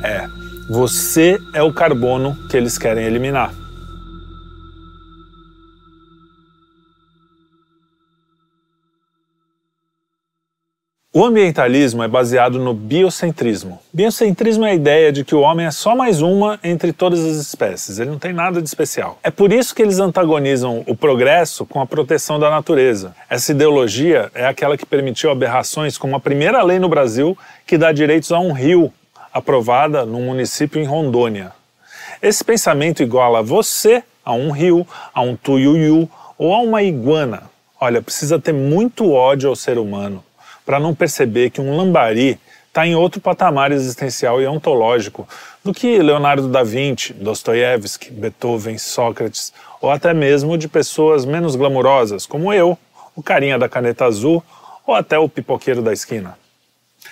É, 0.04 0.26
você 0.70 1.38
é 1.54 1.64
o 1.64 1.74
carbono 1.74 2.38
que 2.50 2.56
eles 2.56 2.78
querem 2.78 3.06
eliminar. 3.06 3.54
O 11.12 11.26
ambientalismo 11.26 12.04
é 12.04 12.08
baseado 12.08 12.60
no 12.60 12.72
biocentrismo. 12.72 13.80
Biocentrismo 13.92 14.64
é 14.64 14.70
a 14.70 14.74
ideia 14.76 15.12
de 15.12 15.26
que 15.26 15.34
o 15.34 15.40
homem 15.40 15.66
é 15.66 15.72
só 15.72 15.96
mais 15.96 16.22
uma 16.22 16.60
entre 16.64 16.94
todas 16.94 17.26
as 17.26 17.38
espécies, 17.38 17.98
ele 17.98 18.12
não 18.12 18.20
tem 18.20 18.32
nada 18.32 18.62
de 18.62 18.68
especial. 18.68 19.18
É 19.24 19.32
por 19.32 19.52
isso 19.52 19.74
que 19.74 19.82
eles 19.82 19.98
antagonizam 19.98 20.84
o 20.86 20.96
progresso 20.96 21.66
com 21.66 21.82
a 21.82 21.88
proteção 21.88 22.38
da 22.38 22.52
natureza. 22.52 23.16
Essa 23.28 23.54
ideologia 23.54 24.30
é 24.36 24.46
aquela 24.46 24.78
que 24.78 24.86
permitiu 24.86 25.32
aberrações 25.32 25.98
como 25.98 26.16
a 26.16 26.20
primeira 26.20 26.62
lei 26.62 26.78
no 26.78 26.88
Brasil 26.88 27.36
que 27.66 27.76
dá 27.76 27.92
direitos 27.92 28.32
a 28.32 28.40
um 28.40 28.52
rio, 28.52 28.94
aprovada 29.34 30.06
num 30.06 30.28
município 30.28 30.80
em 30.80 30.86
Rondônia. 30.86 31.54
Esse 32.22 32.44
pensamento 32.44 33.02
iguala 33.02 33.42
você 33.42 34.04
a 34.24 34.34
um 34.34 34.52
rio, 34.52 34.86
a 35.12 35.22
um 35.22 35.36
tuiuiu 35.36 36.08
ou 36.38 36.54
a 36.54 36.60
uma 36.60 36.84
iguana. 36.84 37.50
Olha, 37.82 38.00
precisa 38.00 38.38
ter 38.38 38.54
muito 38.54 39.12
ódio 39.12 39.50
ao 39.50 39.56
ser 39.56 39.80
humano 39.80 40.24
para 40.70 40.80
não 40.80 40.94
perceber 40.94 41.50
que 41.50 41.60
um 41.60 41.76
lambari 41.76 42.40
está 42.68 42.86
em 42.86 42.94
outro 42.94 43.20
patamar 43.20 43.72
existencial 43.72 44.40
e 44.40 44.46
ontológico 44.46 45.28
do 45.64 45.74
que 45.74 45.98
Leonardo 45.98 46.48
da 46.48 46.62
Vinci, 46.62 47.12
Dostoiévski, 47.12 48.12
Beethoven, 48.12 48.78
Sócrates, 48.78 49.52
ou 49.82 49.90
até 49.90 50.14
mesmo 50.14 50.60
de 50.60 50.68
pessoas 50.68 51.26
menos 51.26 51.56
glamurosas, 51.56 52.28
como 52.28 52.54
eu, 52.54 52.78
o 53.16 53.24
carinha 53.24 53.58
da 53.58 53.68
caneta 53.68 54.06
azul 54.06 54.44
ou 54.86 54.94
até 54.94 55.18
o 55.18 55.28
pipoqueiro 55.28 55.82
da 55.82 55.92
esquina. 55.92 56.38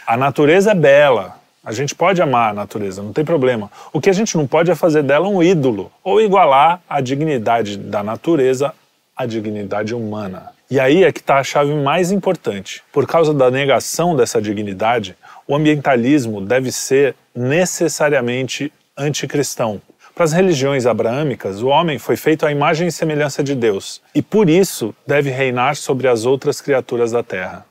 A 0.06 0.16
natureza 0.16 0.70
é 0.70 0.76
bela, 0.76 1.40
a 1.66 1.72
gente 1.72 1.96
pode 1.96 2.22
amar 2.22 2.52
a 2.52 2.54
natureza, 2.54 3.02
não 3.02 3.12
tem 3.12 3.26
problema. 3.26 3.72
O 3.92 4.00
que 4.00 4.12
a 4.12 4.14
gente 4.14 4.38
não 4.38 4.46
pode 4.46 4.70
é 4.70 4.76
fazer 4.76 5.02
dela 5.02 5.28
um 5.28 5.42
ídolo 5.42 5.92
ou 6.04 6.22
igualar 6.22 6.80
a 6.88 7.02
dignidade 7.02 7.76
da 7.76 8.04
natureza 8.04 8.72
à 9.16 9.26
dignidade 9.26 9.96
humana. 9.96 10.56
E 10.70 10.82
aí 10.82 11.06
é 11.06 11.12
que 11.14 11.22
está 11.22 11.38
a 11.38 11.44
chave 11.46 11.74
mais 11.74 12.12
importante. 12.12 12.84
Por 12.92 13.08
causa 13.08 13.34
da 13.34 13.50
negação 13.50 14.18
dessa 14.18 14.42
dignidade, 14.42 15.16
o 15.48 15.56
ambientalismo 15.56 16.42
deve 16.42 16.74
ser 16.74 17.16
necessariamente 17.34 18.72
anticristão. 18.98 19.82
Para 20.14 20.26
as 20.26 20.34
religiões 20.34 20.86
abraâmicas, 20.86 21.62
o 21.62 21.68
homem 21.68 21.98
foi 21.98 22.18
feito 22.18 22.46
à 22.46 22.52
imagem 22.52 22.88
e 22.88 22.92
semelhança 22.92 23.42
de 23.42 23.56
Deus, 23.56 24.02
e 24.14 24.22
por 24.22 24.50
isso 24.50 24.94
deve 25.06 25.30
reinar 25.30 25.76
sobre 25.78 26.08
as 26.08 26.26
outras 26.26 26.60
criaturas 26.60 27.12
da 27.12 27.24
terra. 27.24 27.66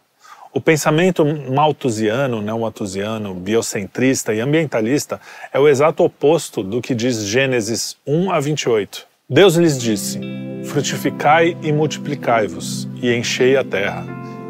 O 0.55 0.61
pensamento 0.61 1.23
malthusiano, 1.25 2.41
neomalthusiano, 2.41 3.35
biocentrista 3.35 4.33
e 4.33 4.41
ambientalista 4.41 5.21
é 5.53 5.59
o 5.59 5.69
exato 5.69 6.03
oposto 6.03 6.63
do 6.63 6.81
que 6.81 6.95
diz 6.95 7.25
Gênesis 7.25 7.95
1 8.07 8.31
a 8.31 8.41
28. 8.41 9.07
Deus 9.29 9.57
lhes 9.57 9.77
disse: 9.77 10.21
Frutificai 10.67 11.57
e 11.61 11.73
multiplicai-vos, 11.73 12.89
e 13.03 13.13
enchei 13.13 13.57
a 13.57 13.65
terra, 13.65 14.07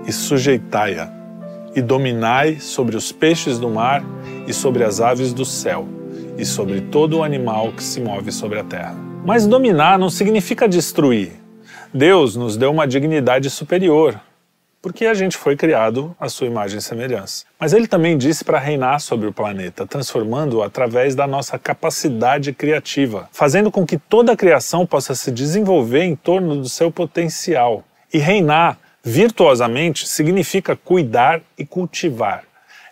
e 0.07 0.13
sujeitai-a, 0.13 1.11
e 1.75 1.81
dominai 1.81 2.61
sobre 2.61 2.95
os 2.95 3.11
peixes 3.11 3.59
do 3.59 3.71
mar, 3.71 4.05
e 4.47 4.53
sobre 4.53 4.85
as 4.85 5.01
aves 5.01 5.33
do 5.33 5.47
céu, 5.47 5.89
e 6.37 6.45
sobre 6.45 6.83
todo 6.83 7.17
o 7.17 7.23
animal 7.23 7.73
que 7.73 7.83
se 7.83 8.03
move 8.03 8.31
sobre 8.31 8.59
a 8.59 8.65
terra. 8.65 8.95
Mas 9.25 9.47
dominar 9.47 9.99
não 9.99 10.11
significa 10.11 10.69
destruir. 10.69 11.33
Deus 11.95 12.37
nos 12.37 12.59
deu 12.59 12.71
uma 12.71 12.87
dignidade 12.87 13.49
superior, 13.49 14.21
porque 14.87 15.05
a 15.05 15.15
gente 15.15 15.37
foi 15.37 15.57
criado 15.57 16.15
à 16.21 16.29
sua 16.29 16.47
imagem 16.47 16.79
e 16.79 16.81
semelhança. 16.81 17.45
Mas 17.59 17.73
ele 17.73 17.89
também 17.89 18.17
disse 18.17 18.45
para 18.45 18.61
reinar 18.61 19.01
sobre 19.01 19.27
o 19.27 19.33
planeta, 19.33 19.85
transformando-o 19.85 20.63
através 20.63 21.13
da 21.17 21.27
nossa 21.27 21.59
capacidade 21.59 22.53
criativa, 22.53 23.29
fazendo 23.33 23.69
com 23.69 23.85
que 23.85 23.99
toda 23.99 24.31
a 24.31 24.37
criação 24.37 24.87
possa 24.87 25.13
se 25.17 25.33
desenvolver 25.33 26.05
em 26.05 26.15
torno 26.15 26.55
do 26.55 26.69
seu 26.69 26.89
potencial. 26.89 27.83
E 28.15 28.19
reinar 28.19 28.79
virtuosamente 29.03 30.07
significa 30.07 30.77
cuidar 30.77 31.41
e 31.59 31.67
cultivar. 31.67 32.45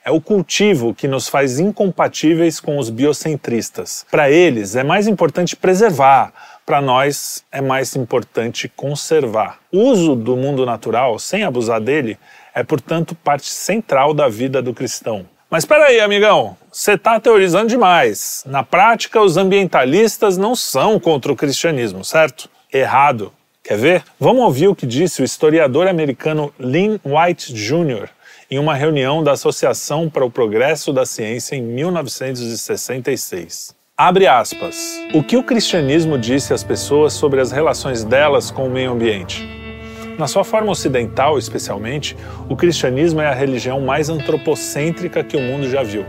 É 0.05 0.11
o 0.11 0.21
cultivo 0.21 0.93
que 0.93 1.07
nos 1.07 1.29
faz 1.29 1.61
incompatíveis 1.61 2.59
com 2.59 2.77
os 2.77 2.91
biocentristas. 2.91 4.05
Para 4.11 4.29
eles, 4.29 4.75
é 4.75 4.83
mais 4.83 5.07
importante 5.07 5.55
preservar, 5.55 6.33
para 6.65 6.81
nós 6.81 7.45
é 7.53 7.61
mais 7.61 7.95
importante 7.97 8.69
conservar. 8.69 9.59
O 9.73 9.79
uso 9.79 10.15
do 10.15 10.37
mundo 10.37 10.65
natural, 10.65 11.19
sem 11.19 11.45
abusar 11.45 11.81
dele, 11.81 12.19
é, 12.55 12.63
portanto, 12.63 13.15
parte 13.15 13.47
central 13.47 14.15
da 14.15 14.29
vida 14.29 14.63
do 14.63 14.73
cristão. 14.73 15.27
Mas 15.51 15.65
espera 15.65 15.87
aí, 15.87 16.01
amigão, 16.01 16.57
você 16.73 16.93
está 16.93 17.21
teorizando 17.21 17.69
demais. 17.69 18.43
Na 18.47 18.63
prática, 18.63 19.21
os 19.21 19.37
ambientalistas 19.37 20.37
não 20.37 20.57
são 20.57 20.99
contra 20.99 21.33
o 21.33 21.37
cristianismo, 21.37 22.05
certo? 22.05 22.49
Errado. 22.73 23.33
Quer 23.63 23.79
ver? 23.79 24.05
Vamos 24.19 24.45
ouvir 24.45 24.69
o 24.69 24.75
que 24.75 24.87
disse 24.87 25.23
o 25.23 25.25
historiador 25.25 25.87
americano 25.87 26.53
Lynn 26.59 26.99
White 27.05 27.53
Jr 27.53 28.09
em 28.51 28.59
uma 28.59 28.75
reunião 28.75 29.23
da 29.23 29.33
Associação 29.33 30.09
para 30.11 30.25
o 30.25 30.31
Progresso 30.31 30.93
da 30.93 31.07
Ciência 31.07 31.57
em 31.57 31.63
1966. 31.63 33.75
Abre 33.97 34.27
aspas. 34.27 35.01
O 35.15 35.23
que 35.23 35.37
o 35.37 35.45
cristianismo 35.45 36.19
disse 36.19 36.53
às 36.53 36.65
pessoas 36.65 37.13
sobre 37.13 37.41
as 37.41 37.53
relações 37.53 38.03
delas 38.03 38.51
com 38.51 38.67
o 38.67 38.71
meio 38.71 38.91
ambiente? 38.91 39.49
Na 40.19 40.27
sua 40.27 40.43
forma 40.43 40.73
ocidental, 40.73 41.39
especialmente, 41.39 42.17
o 42.49 42.57
cristianismo 42.57 43.21
é 43.21 43.29
a 43.29 43.33
religião 43.33 43.81
mais 43.81 44.09
antropocêntrica 44.09 45.23
que 45.23 45.37
o 45.37 45.41
mundo 45.41 45.71
já 45.71 45.85
viu. 45.85 46.05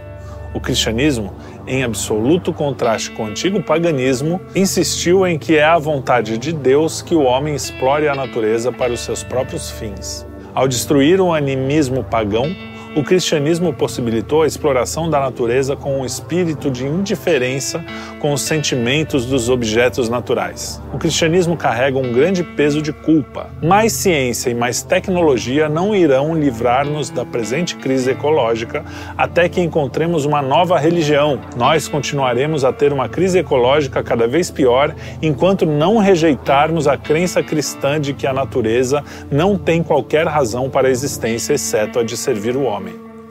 O 0.51 0.59
cristianismo, 0.59 1.35
em 1.67 1.83
absoluto 1.83 2.51
contraste 2.51 3.11
com 3.11 3.25
o 3.25 3.27
antigo 3.27 3.61
paganismo, 3.61 4.41
insistiu 4.55 5.27
em 5.27 5.37
que 5.37 5.55
é 5.55 5.63
a 5.63 5.77
vontade 5.77 6.39
de 6.39 6.51
Deus 6.51 7.03
que 7.03 7.13
o 7.13 7.21
homem 7.21 7.53
explore 7.53 8.07
a 8.07 8.15
natureza 8.15 8.71
para 8.71 8.93
os 8.93 9.01
seus 9.01 9.23
próprios 9.23 9.69
fins. 9.69 10.25
Ao 10.55 10.67
destruir 10.67 11.21
o 11.21 11.31
animismo 11.31 12.03
pagão, 12.03 12.49
o 12.95 13.03
cristianismo 13.03 13.73
possibilitou 13.73 14.43
a 14.43 14.47
exploração 14.47 15.09
da 15.09 15.19
natureza 15.19 15.75
com 15.75 15.99
um 15.99 16.05
espírito 16.05 16.71
de 16.71 16.85
indiferença 16.85 17.83
com 18.21 18.31
os 18.31 18.41
sentimentos 18.41 19.25
dos 19.25 19.49
objetos 19.49 20.07
naturais. 20.07 20.81
O 20.93 20.97
cristianismo 20.97 21.57
carrega 21.57 21.97
um 21.97 22.13
grande 22.13 22.41
peso 22.41 22.81
de 22.81 22.93
culpa. 22.93 23.49
Mais 23.61 23.91
ciência 23.91 24.49
e 24.49 24.55
mais 24.55 24.81
tecnologia 24.81 25.67
não 25.67 25.93
irão 25.93 26.33
livrar-nos 26.33 27.09
da 27.09 27.25
presente 27.25 27.75
crise 27.75 28.11
ecológica 28.11 28.85
até 29.17 29.49
que 29.49 29.59
encontremos 29.59 30.23
uma 30.23 30.41
nova 30.41 30.79
religião. 30.79 31.41
Nós 31.57 31.89
continuaremos 31.89 32.63
a 32.63 32.71
ter 32.71 32.93
uma 32.93 33.09
crise 33.09 33.39
ecológica 33.39 34.01
cada 34.01 34.25
vez 34.25 34.49
pior 34.49 34.95
enquanto 35.21 35.65
não 35.65 35.97
rejeitarmos 35.97 36.87
a 36.87 36.95
crença 36.97 37.43
cristã 37.43 37.99
de 37.99 38.13
que 38.13 38.25
a 38.25 38.31
natureza 38.31 39.03
não 39.29 39.57
tem 39.57 39.83
qualquer 39.83 40.25
razão 40.27 40.69
para 40.69 40.87
a 40.87 40.91
existência 40.91 41.53
exceto 41.53 41.99
a 41.99 42.03
de 42.03 42.15
servir 42.15 42.55
o 42.55 42.63
homem. 42.63 42.84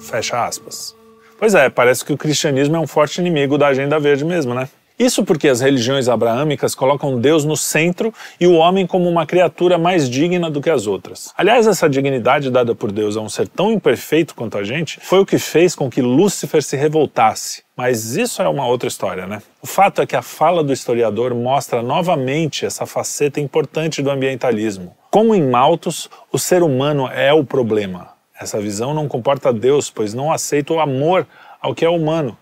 Fecha 0.04 0.44
aspas. 0.44 0.94
Pois 1.38 1.54
é, 1.54 1.68
parece 1.68 2.04
que 2.04 2.12
o 2.12 2.16
cristianismo 2.16 2.76
é 2.76 2.78
um 2.78 2.86
forte 2.86 3.20
inimigo 3.20 3.58
da 3.58 3.68
agenda 3.68 3.98
verde 3.98 4.24
mesmo, 4.24 4.54
né? 4.54 4.68
Isso 4.96 5.24
porque 5.24 5.48
as 5.48 5.60
religiões 5.60 6.08
abraâmicas 6.08 6.72
colocam 6.72 7.20
Deus 7.20 7.44
no 7.44 7.56
centro 7.56 8.14
e 8.38 8.46
o 8.46 8.54
homem 8.54 8.86
como 8.86 9.08
uma 9.08 9.26
criatura 9.26 9.76
mais 9.76 10.08
digna 10.08 10.48
do 10.48 10.60
que 10.60 10.70
as 10.70 10.86
outras. 10.86 11.32
Aliás, 11.36 11.66
essa 11.66 11.88
dignidade 11.88 12.48
dada 12.48 12.76
por 12.76 12.92
Deus 12.92 13.16
a 13.16 13.20
um 13.20 13.28
ser 13.28 13.48
tão 13.48 13.72
imperfeito 13.72 14.36
quanto 14.36 14.56
a 14.56 14.62
gente 14.62 15.00
foi 15.00 15.18
o 15.18 15.26
que 15.26 15.36
fez 15.36 15.74
com 15.74 15.90
que 15.90 16.00
Lúcifer 16.00 16.62
se 16.62 16.76
revoltasse. 16.76 17.64
Mas 17.76 18.14
isso 18.14 18.40
é 18.40 18.48
uma 18.48 18.68
outra 18.68 18.86
história, 18.86 19.26
né? 19.26 19.42
O 19.60 19.66
fato 19.66 20.00
é 20.00 20.06
que 20.06 20.14
a 20.14 20.22
fala 20.22 20.62
do 20.62 20.72
historiador 20.72 21.34
mostra 21.34 21.82
novamente 21.82 22.64
essa 22.64 22.86
faceta 22.86 23.40
importante 23.40 24.00
do 24.00 24.10
ambientalismo. 24.10 24.94
Como 25.10 25.34
em 25.34 25.42
Malthus, 25.42 26.08
o 26.30 26.38
ser 26.38 26.62
humano 26.62 27.08
é 27.08 27.32
o 27.32 27.42
problema. 27.42 28.13
Essa 28.38 28.60
visão 28.60 28.92
não 28.92 29.06
comporta 29.06 29.52
Deus, 29.52 29.90
pois 29.90 30.12
não 30.12 30.32
aceita 30.32 30.72
o 30.72 30.80
amor 30.80 31.26
ao 31.60 31.74
que 31.74 31.84
é 31.84 31.88
humano. 31.88 32.36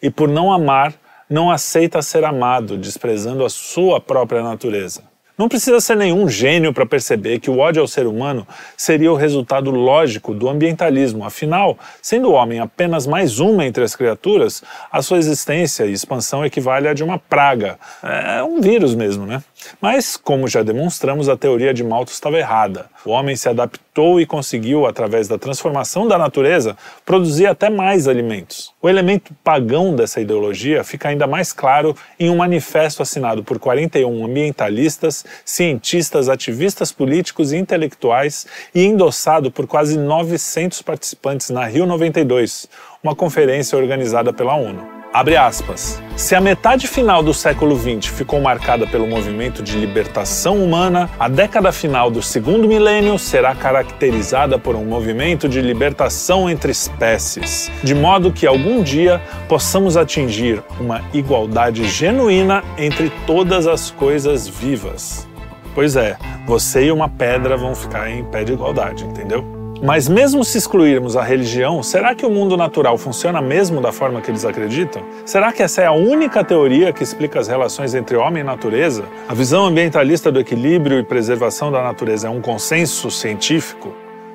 E 0.00 0.10
por 0.10 0.28
não 0.28 0.52
amar, 0.52 0.94
não 1.28 1.50
aceita 1.50 2.02
ser 2.02 2.24
amado, 2.24 2.76
desprezando 2.76 3.44
a 3.44 3.48
sua 3.48 4.00
própria 4.00 4.42
natureza. 4.42 5.02
Não 5.38 5.48
precisa 5.48 5.80
ser 5.80 5.96
nenhum 5.96 6.28
gênio 6.28 6.72
para 6.72 6.84
perceber 6.84 7.38
que 7.38 7.48
o 7.48 7.58
ódio 7.58 7.80
ao 7.80 7.86
ser 7.86 8.08
humano 8.08 8.44
seria 8.76 9.12
o 9.12 9.14
resultado 9.14 9.70
lógico 9.70 10.34
do 10.34 10.48
ambientalismo. 10.48 11.24
Afinal, 11.24 11.78
sendo 12.02 12.28
o 12.28 12.32
homem 12.32 12.58
apenas 12.58 13.06
mais 13.06 13.38
uma 13.38 13.64
entre 13.64 13.84
as 13.84 13.94
criaturas, 13.94 14.64
a 14.90 15.00
sua 15.00 15.16
existência 15.16 15.84
e 15.84 15.92
expansão 15.92 16.44
equivale 16.44 16.88
a 16.88 16.92
de 16.92 17.04
uma 17.04 17.20
praga. 17.20 17.78
É 18.02 18.42
um 18.42 18.60
vírus 18.60 18.96
mesmo, 18.96 19.26
né? 19.26 19.40
Mas, 19.80 20.16
como 20.16 20.48
já 20.48 20.62
demonstramos, 20.62 21.28
a 21.28 21.36
teoria 21.36 21.72
de 21.74 21.84
Malthus 21.84 22.14
estava 22.14 22.38
errada. 22.38 22.86
O 23.04 23.10
homem 23.10 23.36
se 23.36 23.48
adaptou 23.48 24.20
e 24.20 24.26
conseguiu, 24.26 24.86
através 24.86 25.28
da 25.28 25.38
transformação 25.38 26.06
da 26.06 26.18
natureza, 26.18 26.76
produzir 27.04 27.46
até 27.46 27.70
mais 27.70 28.08
alimentos. 28.08 28.72
O 28.80 28.88
elemento 28.88 29.34
pagão 29.42 29.94
dessa 29.94 30.20
ideologia 30.20 30.84
fica 30.84 31.08
ainda 31.08 31.26
mais 31.26 31.52
claro 31.52 31.96
em 32.18 32.30
um 32.30 32.36
manifesto 32.36 33.02
assinado 33.02 33.42
por 33.42 33.58
41 33.58 34.24
ambientalistas, 34.24 35.24
cientistas, 35.44 36.28
ativistas 36.28 36.92
políticos 36.92 37.52
e 37.52 37.56
intelectuais 37.56 38.46
e 38.74 38.84
endossado 38.84 39.50
por 39.50 39.66
quase 39.66 39.98
900 39.98 40.82
participantes 40.82 41.50
na 41.50 41.64
Rio 41.66 41.86
92, 41.86 42.68
uma 43.02 43.14
conferência 43.14 43.78
organizada 43.78 44.32
pela 44.32 44.54
ONU. 44.54 44.97
Abre 45.18 45.36
aspas. 45.36 46.00
Se 46.14 46.36
a 46.36 46.40
metade 46.40 46.86
final 46.86 47.24
do 47.24 47.34
século 47.34 47.76
XX 47.76 48.06
ficou 48.06 48.40
marcada 48.40 48.86
pelo 48.86 49.04
movimento 49.04 49.64
de 49.64 49.76
libertação 49.76 50.62
humana, 50.62 51.10
a 51.18 51.28
década 51.28 51.72
final 51.72 52.08
do 52.08 52.22
segundo 52.22 52.68
milênio 52.68 53.18
será 53.18 53.52
caracterizada 53.52 54.60
por 54.60 54.76
um 54.76 54.84
movimento 54.84 55.48
de 55.48 55.60
libertação 55.60 56.48
entre 56.48 56.70
espécies, 56.70 57.68
de 57.82 57.96
modo 57.96 58.30
que 58.30 58.46
algum 58.46 58.80
dia 58.80 59.20
possamos 59.48 59.96
atingir 59.96 60.62
uma 60.78 61.02
igualdade 61.12 61.82
genuína 61.88 62.62
entre 62.76 63.10
todas 63.26 63.66
as 63.66 63.90
coisas 63.90 64.46
vivas. 64.46 65.26
Pois 65.74 65.96
é, 65.96 66.16
você 66.46 66.84
e 66.84 66.92
uma 66.92 67.08
pedra 67.08 67.56
vão 67.56 67.74
ficar 67.74 68.08
em 68.08 68.22
pé 68.22 68.44
de 68.44 68.52
igualdade, 68.52 69.02
entendeu? 69.04 69.57
Mas 69.80 70.08
mesmo 70.08 70.44
se 70.44 70.58
excluirmos 70.58 71.16
a 71.16 71.22
religião, 71.22 71.84
será 71.84 72.12
que 72.12 72.26
o 72.26 72.30
mundo 72.30 72.56
natural 72.56 72.98
funciona 72.98 73.40
mesmo 73.40 73.80
da 73.80 73.92
forma 73.92 74.20
que 74.20 74.28
eles 74.28 74.44
acreditam? 74.44 75.04
Será 75.24 75.52
que 75.52 75.62
essa 75.62 75.80
é 75.80 75.86
a 75.86 75.92
única 75.92 76.42
teoria 76.42 76.92
que 76.92 77.04
explica 77.04 77.38
as 77.38 77.46
relações 77.46 77.94
entre 77.94 78.16
homem 78.16 78.40
e 78.40 78.44
natureza? 78.44 79.04
A 79.28 79.34
visão 79.34 79.64
ambientalista 79.66 80.32
do 80.32 80.40
equilíbrio 80.40 80.98
e 80.98 81.04
preservação 81.04 81.70
da 81.70 81.80
natureza 81.80 82.26
é 82.26 82.30
um 82.30 82.40
consenso 82.40 83.08
científico? 83.08 83.94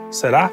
Será? 0.10 0.50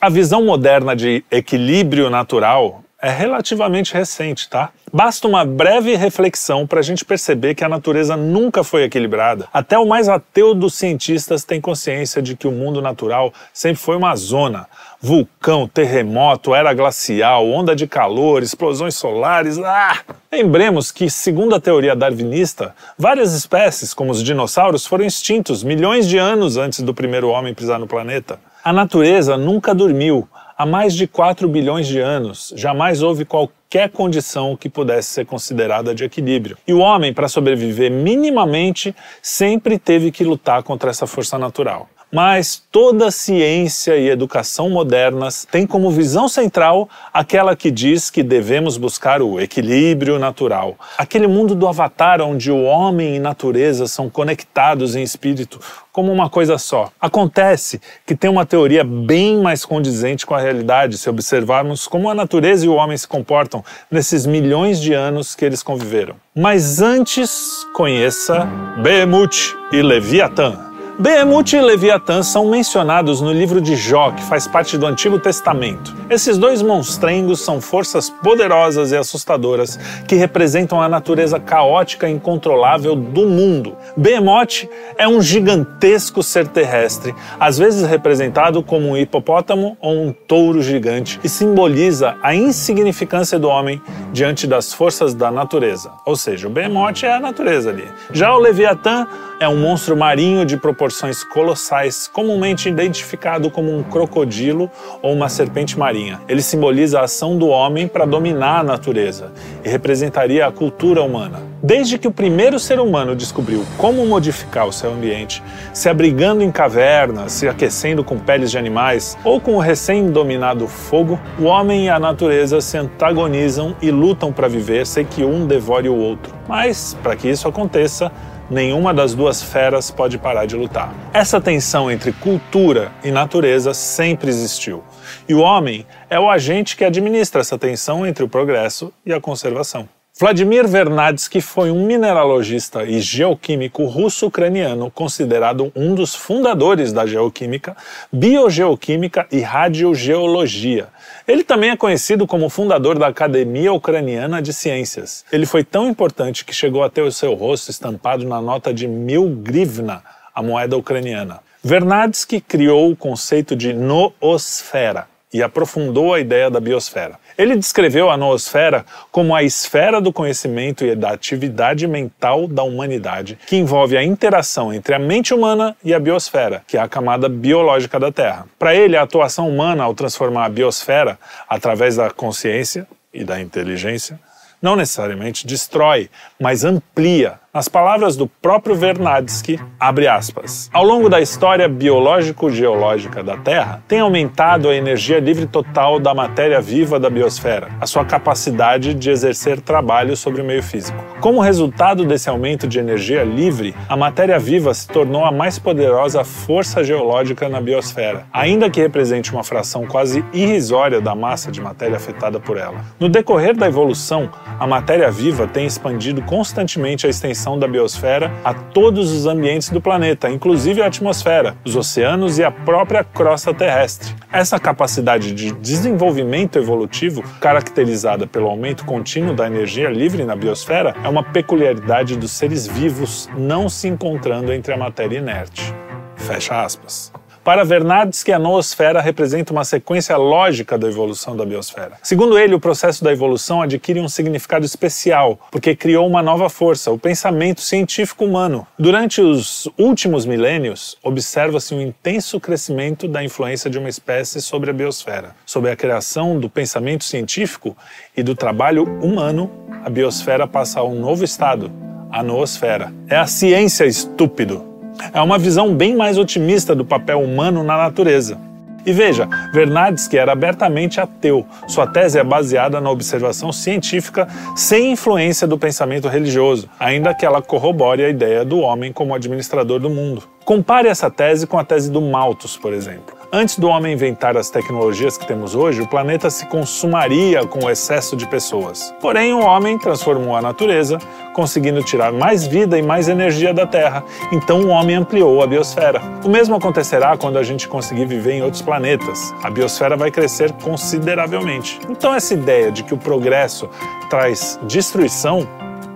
A 0.00 0.08
visão 0.08 0.44
moderna 0.44 0.94
de 0.94 1.24
equilíbrio 1.32 2.08
natural 2.08 2.79
é 3.02 3.10
relativamente 3.10 3.94
recente, 3.94 4.48
tá? 4.48 4.70
Basta 4.92 5.26
uma 5.26 5.44
breve 5.44 5.94
reflexão 5.94 6.66
para 6.66 6.80
a 6.80 6.82
gente 6.82 7.04
perceber 7.04 7.54
que 7.54 7.64
a 7.64 7.68
natureza 7.68 8.16
nunca 8.16 8.64
foi 8.64 8.82
equilibrada. 8.82 9.48
Até 9.52 9.78
o 9.78 9.86
mais 9.86 10.08
ateu 10.08 10.54
dos 10.54 10.74
cientistas 10.74 11.44
tem 11.44 11.60
consciência 11.60 12.20
de 12.20 12.36
que 12.36 12.48
o 12.48 12.52
mundo 12.52 12.82
natural 12.82 13.32
sempre 13.52 13.80
foi 13.80 13.96
uma 13.96 14.14
zona. 14.16 14.66
Vulcão, 15.00 15.66
terremoto, 15.66 16.54
era 16.54 16.74
glacial, 16.74 17.48
onda 17.48 17.74
de 17.74 17.86
calor, 17.86 18.42
explosões 18.42 18.96
solares. 18.96 19.58
Ah! 19.58 19.98
Lembremos 20.30 20.90
que, 20.90 21.08
segundo 21.08 21.54
a 21.54 21.60
teoria 21.60 21.96
darwinista, 21.96 22.74
várias 22.98 23.32
espécies, 23.32 23.94
como 23.94 24.10
os 24.10 24.22
dinossauros, 24.22 24.86
foram 24.86 25.04
extintos 25.04 25.62
milhões 25.62 26.06
de 26.06 26.18
anos 26.18 26.56
antes 26.56 26.80
do 26.80 26.92
primeiro 26.92 27.28
homem 27.28 27.54
pisar 27.54 27.78
no 27.78 27.86
planeta. 27.86 28.38
A 28.62 28.72
natureza 28.72 29.38
nunca 29.38 29.74
dormiu. 29.74 30.28
Há 30.60 30.66
mais 30.66 30.94
de 30.94 31.06
4 31.06 31.48
bilhões 31.48 31.86
de 31.86 32.00
anos, 32.00 32.52
jamais 32.54 33.00
houve 33.00 33.24
qualquer 33.24 33.88
condição 33.88 34.54
que 34.54 34.68
pudesse 34.68 35.08
ser 35.08 35.24
considerada 35.24 35.94
de 35.94 36.04
equilíbrio. 36.04 36.58
E 36.68 36.74
o 36.74 36.80
homem, 36.80 37.14
para 37.14 37.28
sobreviver 37.28 37.90
minimamente, 37.90 38.94
sempre 39.22 39.78
teve 39.78 40.10
que 40.10 40.22
lutar 40.22 40.62
contra 40.62 40.90
essa 40.90 41.06
força 41.06 41.38
natural. 41.38 41.88
Mas 42.12 42.60
toda 42.72 43.10
ciência 43.10 43.96
e 43.96 44.08
educação 44.08 44.68
modernas 44.68 45.46
têm 45.48 45.64
como 45.64 45.90
visão 45.90 46.28
central 46.28 46.88
aquela 47.12 47.54
que 47.54 47.70
diz 47.70 48.10
que 48.10 48.22
devemos 48.22 48.76
buscar 48.76 49.22
o 49.22 49.40
equilíbrio 49.40 50.18
natural. 50.18 50.76
Aquele 50.98 51.28
mundo 51.28 51.54
do 51.54 51.68
avatar 51.68 52.20
onde 52.20 52.50
o 52.50 52.62
homem 52.62 53.14
e 53.14 53.20
natureza 53.20 53.86
são 53.86 54.10
conectados 54.10 54.96
em 54.96 55.02
espírito 55.02 55.60
como 55.92 56.12
uma 56.12 56.28
coisa 56.28 56.58
só. 56.58 56.90
Acontece 57.00 57.80
que 58.06 58.16
tem 58.16 58.30
uma 58.30 58.46
teoria 58.46 58.82
bem 58.82 59.38
mais 59.40 59.64
condizente 59.64 60.26
com 60.26 60.34
a 60.34 60.40
realidade 60.40 60.98
se 60.98 61.08
observarmos 61.08 61.86
como 61.86 62.10
a 62.10 62.14
natureza 62.14 62.64
e 62.66 62.68
o 62.68 62.74
homem 62.74 62.96
se 62.96 63.06
comportam 63.06 63.64
nesses 63.90 64.26
milhões 64.26 64.80
de 64.80 64.92
anos 64.92 65.34
que 65.34 65.44
eles 65.44 65.62
conviveram. 65.62 66.16
Mas 66.34 66.80
antes, 66.80 67.66
conheça 67.74 68.48
Behemoth 68.82 69.56
e 69.72 69.82
Leviatã. 69.82 70.69
Behemoth 71.00 71.54
e 71.54 71.60
Leviatã 71.62 72.22
são 72.22 72.50
mencionados 72.50 73.22
no 73.22 73.32
livro 73.32 73.58
de 73.58 73.74
Jó, 73.74 74.10
que 74.10 74.22
faz 74.22 74.46
parte 74.46 74.76
do 74.76 74.84
Antigo 74.84 75.18
Testamento. 75.18 75.96
Esses 76.10 76.36
dois 76.36 76.60
monstrengos 76.60 77.40
são 77.40 77.58
forças 77.58 78.10
poderosas 78.10 78.92
e 78.92 78.96
assustadoras 78.98 79.78
que 80.06 80.14
representam 80.14 80.78
a 80.78 80.90
natureza 80.90 81.40
caótica 81.40 82.06
e 82.06 82.12
incontrolável 82.12 82.94
do 82.94 83.26
mundo. 83.26 83.74
Behemoth 83.96 84.68
é 84.98 85.08
um 85.08 85.22
gigantesco 85.22 86.22
ser 86.22 86.46
terrestre, 86.48 87.14
às 87.38 87.56
vezes 87.56 87.88
representado 87.88 88.62
como 88.62 88.90
um 88.90 88.96
hipopótamo 88.96 89.78
ou 89.80 89.94
um 89.94 90.12
touro 90.12 90.60
gigante, 90.60 91.18
e 91.24 91.30
simboliza 91.30 92.16
a 92.22 92.34
insignificância 92.34 93.38
do 93.38 93.48
homem 93.48 93.80
diante 94.12 94.46
das 94.46 94.74
forças 94.74 95.14
da 95.14 95.30
natureza. 95.30 95.90
Ou 96.04 96.14
seja, 96.14 96.46
o 96.46 96.50
Behemoth 96.50 97.04
é 97.04 97.12
a 97.14 97.20
natureza 97.20 97.70
ali. 97.70 97.88
Já 98.12 98.36
o 98.36 98.38
Leviatã 98.38 99.06
é 99.40 99.48
um 99.48 99.56
monstro 99.56 99.96
marinho 99.96 100.44
de 100.44 100.58
proporções 100.58 101.24
colossais, 101.24 102.06
comumente 102.06 102.68
identificado 102.68 103.50
como 103.50 103.74
um 103.74 103.82
crocodilo 103.82 104.70
ou 105.00 105.14
uma 105.14 105.30
serpente 105.30 105.78
marinha. 105.78 106.20
Ele 106.28 106.42
simboliza 106.42 107.00
a 107.00 107.04
ação 107.04 107.38
do 107.38 107.48
homem 107.48 107.88
para 107.88 108.04
dominar 108.04 108.58
a 108.58 108.62
natureza 108.62 109.32
e 109.64 109.68
representaria 109.70 110.46
a 110.46 110.52
cultura 110.52 111.02
humana. 111.02 111.40
Desde 111.62 111.98
que 111.98 112.06
o 112.06 112.12
primeiro 112.12 112.58
ser 112.58 112.78
humano 112.78 113.16
descobriu 113.16 113.64
como 113.78 114.04
modificar 114.04 114.66
o 114.66 114.72
seu 114.72 114.92
ambiente, 114.92 115.42
se 115.72 115.88
abrigando 115.88 116.42
em 116.42 116.52
cavernas, 116.52 117.32
se 117.32 117.48
aquecendo 117.48 118.04
com 118.04 118.18
peles 118.18 118.50
de 118.50 118.58
animais 118.58 119.16
ou 119.24 119.40
com 119.40 119.56
o 119.56 119.58
recém-dominado 119.58 120.68
fogo, 120.68 121.18
o 121.38 121.44
homem 121.44 121.86
e 121.86 121.88
a 121.88 121.98
natureza 121.98 122.60
se 122.60 122.76
antagonizam 122.76 123.74
e 123.80 123.90
lutam 123.90 124.34
para 124.34 124.48
viver 124.48 124.86
sem 124.86 125.04
que 125.06 125.24
um 125.24 125.46
devore 125.46 125.88
o 125.88 125.96
outro. 125.96 126.34
Mas, 126.46 126.96
para 127.02 127.16
que 127.16 127.28
isso 127.28 127.48
aconteça, 127.48 128.10
nenhuma 128.50 128.92
das 128.92 129.14
duas 129.14 129.42
feras 129.42 129.90
pode 129.90 130.18
parar 130.18 130.46
de 130.46 130.56
lutar. 130.56 130.92
Essa 131.12 131.40
tensão 131.40 131.90
entre 131.90 132.12
cultura 132.12 132.90
e 133.04 133.10
natureza 133.10 133.72
sempre 133.72 134.28
existiu. 134.28 134.82
E 135.28 135.34
o 135.34 135.40
homem 135.40 135.86
é 136.08 136.18
o 136.18 136.28
agente 136.28 136.76
que 136.76 136.84
administra 136.84 137.40
essa 137.40 137.56
tensão 137.56 138.06
entre 138.06 138.24
o 138.24 138.28
progresso 138.28 138.92
e 139.06 139.12
a 139.12 139.20
conservação. 139.20 139.88
Vladimir 140.20 140.68
Vernadsky 140.68 141.40
foi 141.40 141.70
um 141.70 141.86
mineralogista 141.86 142.84
e 142.84 143.00
geoquímico 143.00 143.86
russo-ucraniano 143.86 144.90
considerado 144.90 145.72
um 145.74 145.94
dos 145.94 146.14
fundadores 146.14 146.92
da 146.92 147.06
geoquímica, 147.06 147.74
biogeoquímica 148.12 149.26
e 149.32 149.40
radiogeologia. 149.40 150.88
Ele 151.26 151.42
também 151.42 151.70
é 151.70 151.76
conhecido 151.76 152.26
como 152.26 152.50
fundador 152.50 152.98
da 152.98 153.06
Academia 153.06 153.72
Ucraniana 153.72 154.42
de 154.42 154.52
Ciências. 154.52 155.24
Ele 155.32 155.46
foi 155.46 155.64
tão 155.64 155.88
importante 155.88 156.44
que 156.44 156.52
chegou 156.52 156.84
a 156.84 156.90
ter 156.90 157.00
o 157.00 157.10
seu 157.10 157.32
rosto 157.32 157.70
estampado 157.70 158.26
na 158.26 158.42
nota 158.42 158.74
de 158.74 158.86
mil 158.86 159.26
grivna, 159.26 160.02
a 160.34 160.42
moeda 160.42 160.76
ucraniana. 160.76 161.40
Vernadsky 161.64 162.42
criou 162.42 162.90
o 162.90 162.96
conceito 162.96 163.56
de 163.56 163.72
noosfera 163.72 165.08
e 165.32 165.42
aprofundou 165.42 166.12
a 166.12 166.20
ideia 166.20 166.50
da 166.50 166.60
biosfera. 166.60 167.18
Ele 167.40 167.56
descreveu 167.56 168.10
a 168.10 168.18
noosfera 168.18 168.84
como 169.10 169.34
a 169.34 169.42
esfera 169.42 169.98
do 169.98 170.12
conhecimento 170.12 170.84
e 170.84 170.94
da 170.94 171.08
atividade 171.10 171.86
mental 171.86 172.46
da 172.46 172.62
humanidade, 172.62 173.38
que 173.46 173.56
envolve 173.56 173.96
a 173.96 174.04
interação 174.04 174.74
entre 174.74 174.94
a 174.94 174.98
mente 174.98 175.32
humana 175.32 175.74
e 175.82 175.94
a 175.94 175.98
biosfera, 175.98 176.62
que 176.66 176.76
é 176.76 176.80
a 176.80 176.86
camada 176.86 177.30
biológica 177.30 177.98
da 177.98 178.12
Terra. 178.12 178.44
Para 178.58 178.74
ele, 178.74 178.94
a 178.94 179.00
atuação 179.00 179.48
humana 179.48 179.84
ao 179.84 179.94
transformar 179.94 180.44
a 180.44 180.48
biosfera 180.50 181.18
através 181.48 181.96
da 181.96 182.10
consciência 182.10 182.86
e 183.10 183.24
da 183.24 183.40
inteligência 183.40 184.20
não 184.60 184.76
necessariamente 184.76 185.46
destrói, 185.46 186.10
mas 186.40 186.64
amplia 186.64 187.38
nas 187.52 187.68
palavras 187.68 188.16
do 188.16 188.28
próprio 188.28 188.76
Vernadsky, 188.76 189.58
abre 189.78 190.06
aspas. 190.06 190.70
Ao 190.72 190.84
longo 190.84 191.08
da 191.08 191.20
história 191.20 191.68
biológico-geológica 191.68 193.24
da 193.24 193.36
Terra, 193.36 193.82
tem 193.88 193.98
aumentado 193.98 194.68
a 194.68 194.76
energia 194.76 195.18
livre 195.18 195.46
total 195.46 195.98
da 195.98 196.14
matéria 196.14 196.60
viva 196.60 197.00
da 197.00 197.10
biosfera, 197.10 197.68
a 197.80 197.86
sua 197.88 198.04
capacidade 198.04 198.94
de 198.94 199.10
exercer 199.10 199.60
trabalho 199.60 200.16
sobre 200.16 200.40
o 200.40 200.44
meio 200.44 200.62
físico. 200.62 200.96
Como 201.20 201.40
resultado 201.40 202.04
desse 202.04 202.30
aumento 202.30 202.68
de 202.68 202.78
energia 202.78 203.24
livre, 203.24 203.74
a 203.88 203.96
matéria 203.96 204.38
viva 204.38 204.72
se 204.72 204.86
tornou 204.86 205.24
a 205.24 205.32
mais 205.32 205.58
poderosa 205.58 206.22
força 206.22 206.84
geológica 206.84 207.48
na 207.48 207.60
biosfera, 207.60 208.26
ainda 208.32 208.70
que 208.70 208.80
represente 208.80 209.32
uma 209.32 209.42
fração 209.42 209.88
quase 209.88 210.24
irrisória 210.32 211.00
da 211.00 211.16
massa 211.16 211.50
de 211.50 211.60
matéria 211.60 211.96
afetada 211.96 212.38
por 212.38 212.56
ela. 212.56 212.76
No 213.00 213.08
decorrer 213.08 213.56
da 213.56 213.66
evolução, 213.66 214.30
a 214.56 214.68
matéria 214.68 215.10
viva 215.10 215.48
tem 215.48 215.66
expandido 215.66 216.22
constantemente 216.30 217.08
a 217.08 217.10
extensão 217.10 217.58
da 217.58 217.66
biosfera 217.66 218.30
a 218.44 218.54
todos 218.54 219.10
os 219.10 219.26
ambientes 219.26 219.68
do 219.68 219.80
planeta, 219.80 220.30
inclusive 220.30 220.80
a 220.80 220.86
atmosfera, 220.86 221.56
os 221.66 221.74
oceanos 221.74 222.38
e 222.38 222.44
a 222.44 222.52
própria 222.52 223.02
crosta 223.02 223.52
terrestre. 223.52 224.14
Essa 224.32 224.60
capacidade 224.60 225.32
de 225.32 225.50
desenvolvimento 225.50 226.56
evolutivo, 226.56 227.24
caracterizada 227.40 228.28
pelo 228.28 228.46
aumento 228.46 228.84
contínuo 228.84 229.34
da 229.34 229.48
energia 229.48 229.90
livre 229.90 230.24
na 230.24 230.36
biosfera, 230.36 230.94
é 231.02 231.08
uma 231.08 231.24
peculiaridade 231.24 232.16
dos 232.16 232.30
seres 232.30 232.64
vivos 232.64 233.28
não 233.36 233.68
se 233.68 233.88
encontrando 233.88 234.52
entre 234.52 234.72
a 234.72 234.76
matéria 234.76 235.18
inerte. 235.18 235.74
Fecha 236.14 236.62
aspas. 236.62 237.12
Para 237.42 237.64
Vernadsky, 237.64 238.32
a 238.32 238.38
noosfera 238.38 239.00
representa 239.00 239.50
uma 239.50 239.64
sequência 239.64 240.14
lógica 240.18 240.76
da 240.76 240.86
evolução 240.86 241.34
da 241.34 241.44
biosfera. 241.46 241.92
Segundo 242.02 242.38
ele, 242.38 242.54
o 242.54 242.60
processo 242.60 243.02
da 243.02 243.10
evolução 243.10 243.62
adquire 243.62 243.98
um 243.98 244.10
significado 244.10 244.66
especial, 244.66 245.40
porque 245.50 245.74
criou 245.74 246.06
uma 246.06 246.22
nova 246.22 246.50
força, 246.50 246.90
o 246.90 246.98
pensamento 246.98 247.62
científico 247.62 248.26
humano. 248.26 248.66
Durante 248.78 249.22
os 249.22 249.66
últimos 249.78 250.26
milênios, 250.26 250.98
observa-se 251.02 251.74
um 251.74 251.80
intenso 251.80 252.38
crescimento 252.38 253.08
da 253.08 253.24
influência 253.24 253.70
de 253.70 253.78
uma 253.78 253.88
espécie 253.88 254.42
sobre 254.42 254.70
a 254.70 254.74
biosfera. 254.74 255.34
Sob 255.46 255.70
a 255.70 255.74
criação 255.74 256.38
do 256.38 256.50
pensamento 256.50 257.04
científico 257.04 257.74
e 258.14 258.22
do 258.22 258.34
trabalho 258.34 258.84
humano, 259.02 259.50
a 259.82 259.88
biosfera 259.88 260.46
passa 260.46 260.80
a 260.80 260.84
um 260.84 260.94
novo 260.94 261.24
estado, 261.24 261.72
a 262.12 262.22
noosfera. 262.22 262.92
É 263.08 263.16
a 263.16 263.26
ciência 263.26 263.86
estúpido 263.86 264.69
é 265.12 265.20
uma 265.20 265.38
visão 265.38 265.74
bem 265.74 265.96
mais 265.96 266.18
otimista 266.18 266.74
do 266.74 266.84
papel 266.84 267.20
humano 267.20 267.62
na 267.62 267.76
natureza. 267.76 268.38
E 268.84 268.92
veja, 268.92 269.28
Vernadsky 269.52 270.16
era 270.16 270.32
abertamente 270.32 271.00
ateu. 271.00 271.46
Sua 271.68 271.86
tese 271.86 272.18
é 272.18 272.24
baseada 272.24 272.80
na 272.80 272.90
observação 272.90 273.52
científica 273.52 274.26
sem 274.56 274.92
influência 274.92 275.46
do 275.46 275.58
pensamento 275.58 276.08
religioso, 276.08 276.68
ainda 276.78 277.12
que 277.12 277.26
ela 277.26 277.42
corrobore 277.42 278.02
a 278.02 278.08
ideia 278.08 278.44
do 278.44 278.58
homem 278.58 278.92
como 278.92 279.14
administrador 279.14 279.78
do 279.78 279.90
mundo. 279.90 280.22
Compare 280.44 280.88
essa 280.88 281.10
tese 281.10 281.46
com 281.46 281.58
a 281.58 281.64
tese 281.64 281.90
do 281.90 282.00
Malthus, 282.00 282.56
por 282.56 282.72
exemplo. 282.72 283.19
Antes 283.32 283.60
do 283.60 283.68
homem 283.68 283.92
inventar 283.92 284.36
as 284.36 284.50
tecnologias 284.50 285.16
que 285.16 285.24
temos 285.24 285.54
hoje, 285.54 285.80
o 285.80 285.86
planeta 285.86 286.28
se 286.30 286.46
consumaria 286.46 287.46
com 287.46 287.64
o 287.64 287.70
excesso 287.70 288.16
de 288.16 288.26
pessoas. 288.26 288.92
Porém, 289.00 289.32
o 289.32 289.38
homem 289.38 289.78
transformou 289.78 290.34
a 290.34 290.42
natureza, 290.42 290.98
conseguindo 291.32 291.80
tirar 291.80 292.10
mais 292.10 292.44
vida 292.44 292.76
e 292.76 292.82
mais 292.82 293.08
energia 293.08 293.54
da 293.54 293.68
Terra. 293.68 294.02
Então, 294.32 294.62
o 294.62 294.68
homem 294.70 294.96
ampliou 294.96 295.44
a 295.44 295.46
biosfera. 295.46 296.02
O 296.24 296.28
mesmo 296.28 296.56
acontecerá 296.56 297.16
quando 297.16 297.38
a 297.38 297.44
gente 297.44 297.68
conseguir 297.68 298.04
viver 298.04 298.32
em 298.32 298.42
outros 298.42 298.62
planetas. 298.62 299.32
A 299.44 299.48
biosfera 299.48 299.96
vai 299.96 300.10
crescer 300.10 300.50
consideravelmente. 300.54 301.78
Então, 301.88 302.12
essa 302.12 302.34
ideia 302.34 302.72
de 302.72 302.82
que 302.82 302.92
o 302.92 302.98
progresso 302.98 303.70
traz 304.08 304.58
destruição 304.64 305.46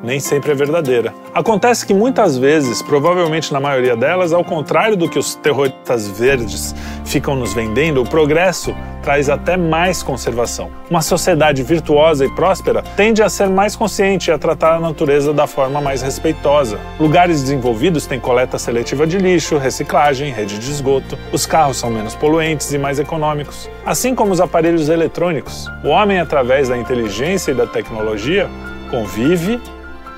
nem 0.02 0.20
sempre 0.20 0.52
é 0.52 0.54
verdadeira. 0.54 1.14
Acontece 1.34 1.86
que 1.86 1.94
muitas 1.94 2.36
vezes, 2.36 2.82
provavelmente 2.82 3.52
na 3.52 3.60
maioria 3.60 3.96
delas, 3.96 4.32
ao 4.32 4.44
contrário 4.44 4.96
do 4.96 5.08
que 5.08 5.18
os 5.18 5.34
terroristas 5.34 6.08
verdes 6.08 6.74
ficam 7.04 7.34
nos 7.34 7.52
vendendo, 7.52 8.02
o 8.02 8.08
progresso 8.08 8.74
traz 9.02 9.28
até 9.28 9.56
mais 9.56 10.02
conservação. 10.02 10.70
Uma 10.88 11.02
sociedade 11.02 11.62
virtuosa 11.62 12.24
e 12.24 12.30
próspera 12.30 12.82
tende 12.96 13.22
a 13.22 13.28
ser 13.28 13.48
mais 13.50 13.76
consciente 13.76 14.30
e 14.30 14.32
a 14.32 14.38
tratar 14.38 14.76
a 14.76 14.80
natureza 14.80 15.32
da 15.32 15.46
forma 15.46 15.80
mais 15.80 16.00
respeitosa. 16.00 16.78
Lugares 16.98 17.42
desenvolvidos 17.42 18.06
têm 18.06 18.18
coleta 18.18 18.58
seletiva 18.58 19.06
de 19.06 19.18
lixo, 19.18 19.58
reciclagem, 19.58 20.32
rede 20.32 20.58
de 20.58 20.70
esgoto. 20.70 21.18
Os 21.32 21.44
carros 21.44 21.76
são 21.76 21.90
menos 21.90 22.14
poluentes 22.14 22.72
e 22.72 22.78
mais 22.78 22.98
econômicos, 22.98 23.68
assim 23.84 24.14
como 24.14 24.32
os 24.32 24.40
aparelhos 24.40 24.88
eletrônicos. 24.88 25.68
O 25.84 25.88
homem, 25.88 26.18
através 26.18 26.70
da 26.70 26.78
inteligência 26.78 27.50
e 27.50 27.54
da 27.54 27.66
tecnologia, 27.66 28.48
convive 28.90 29.60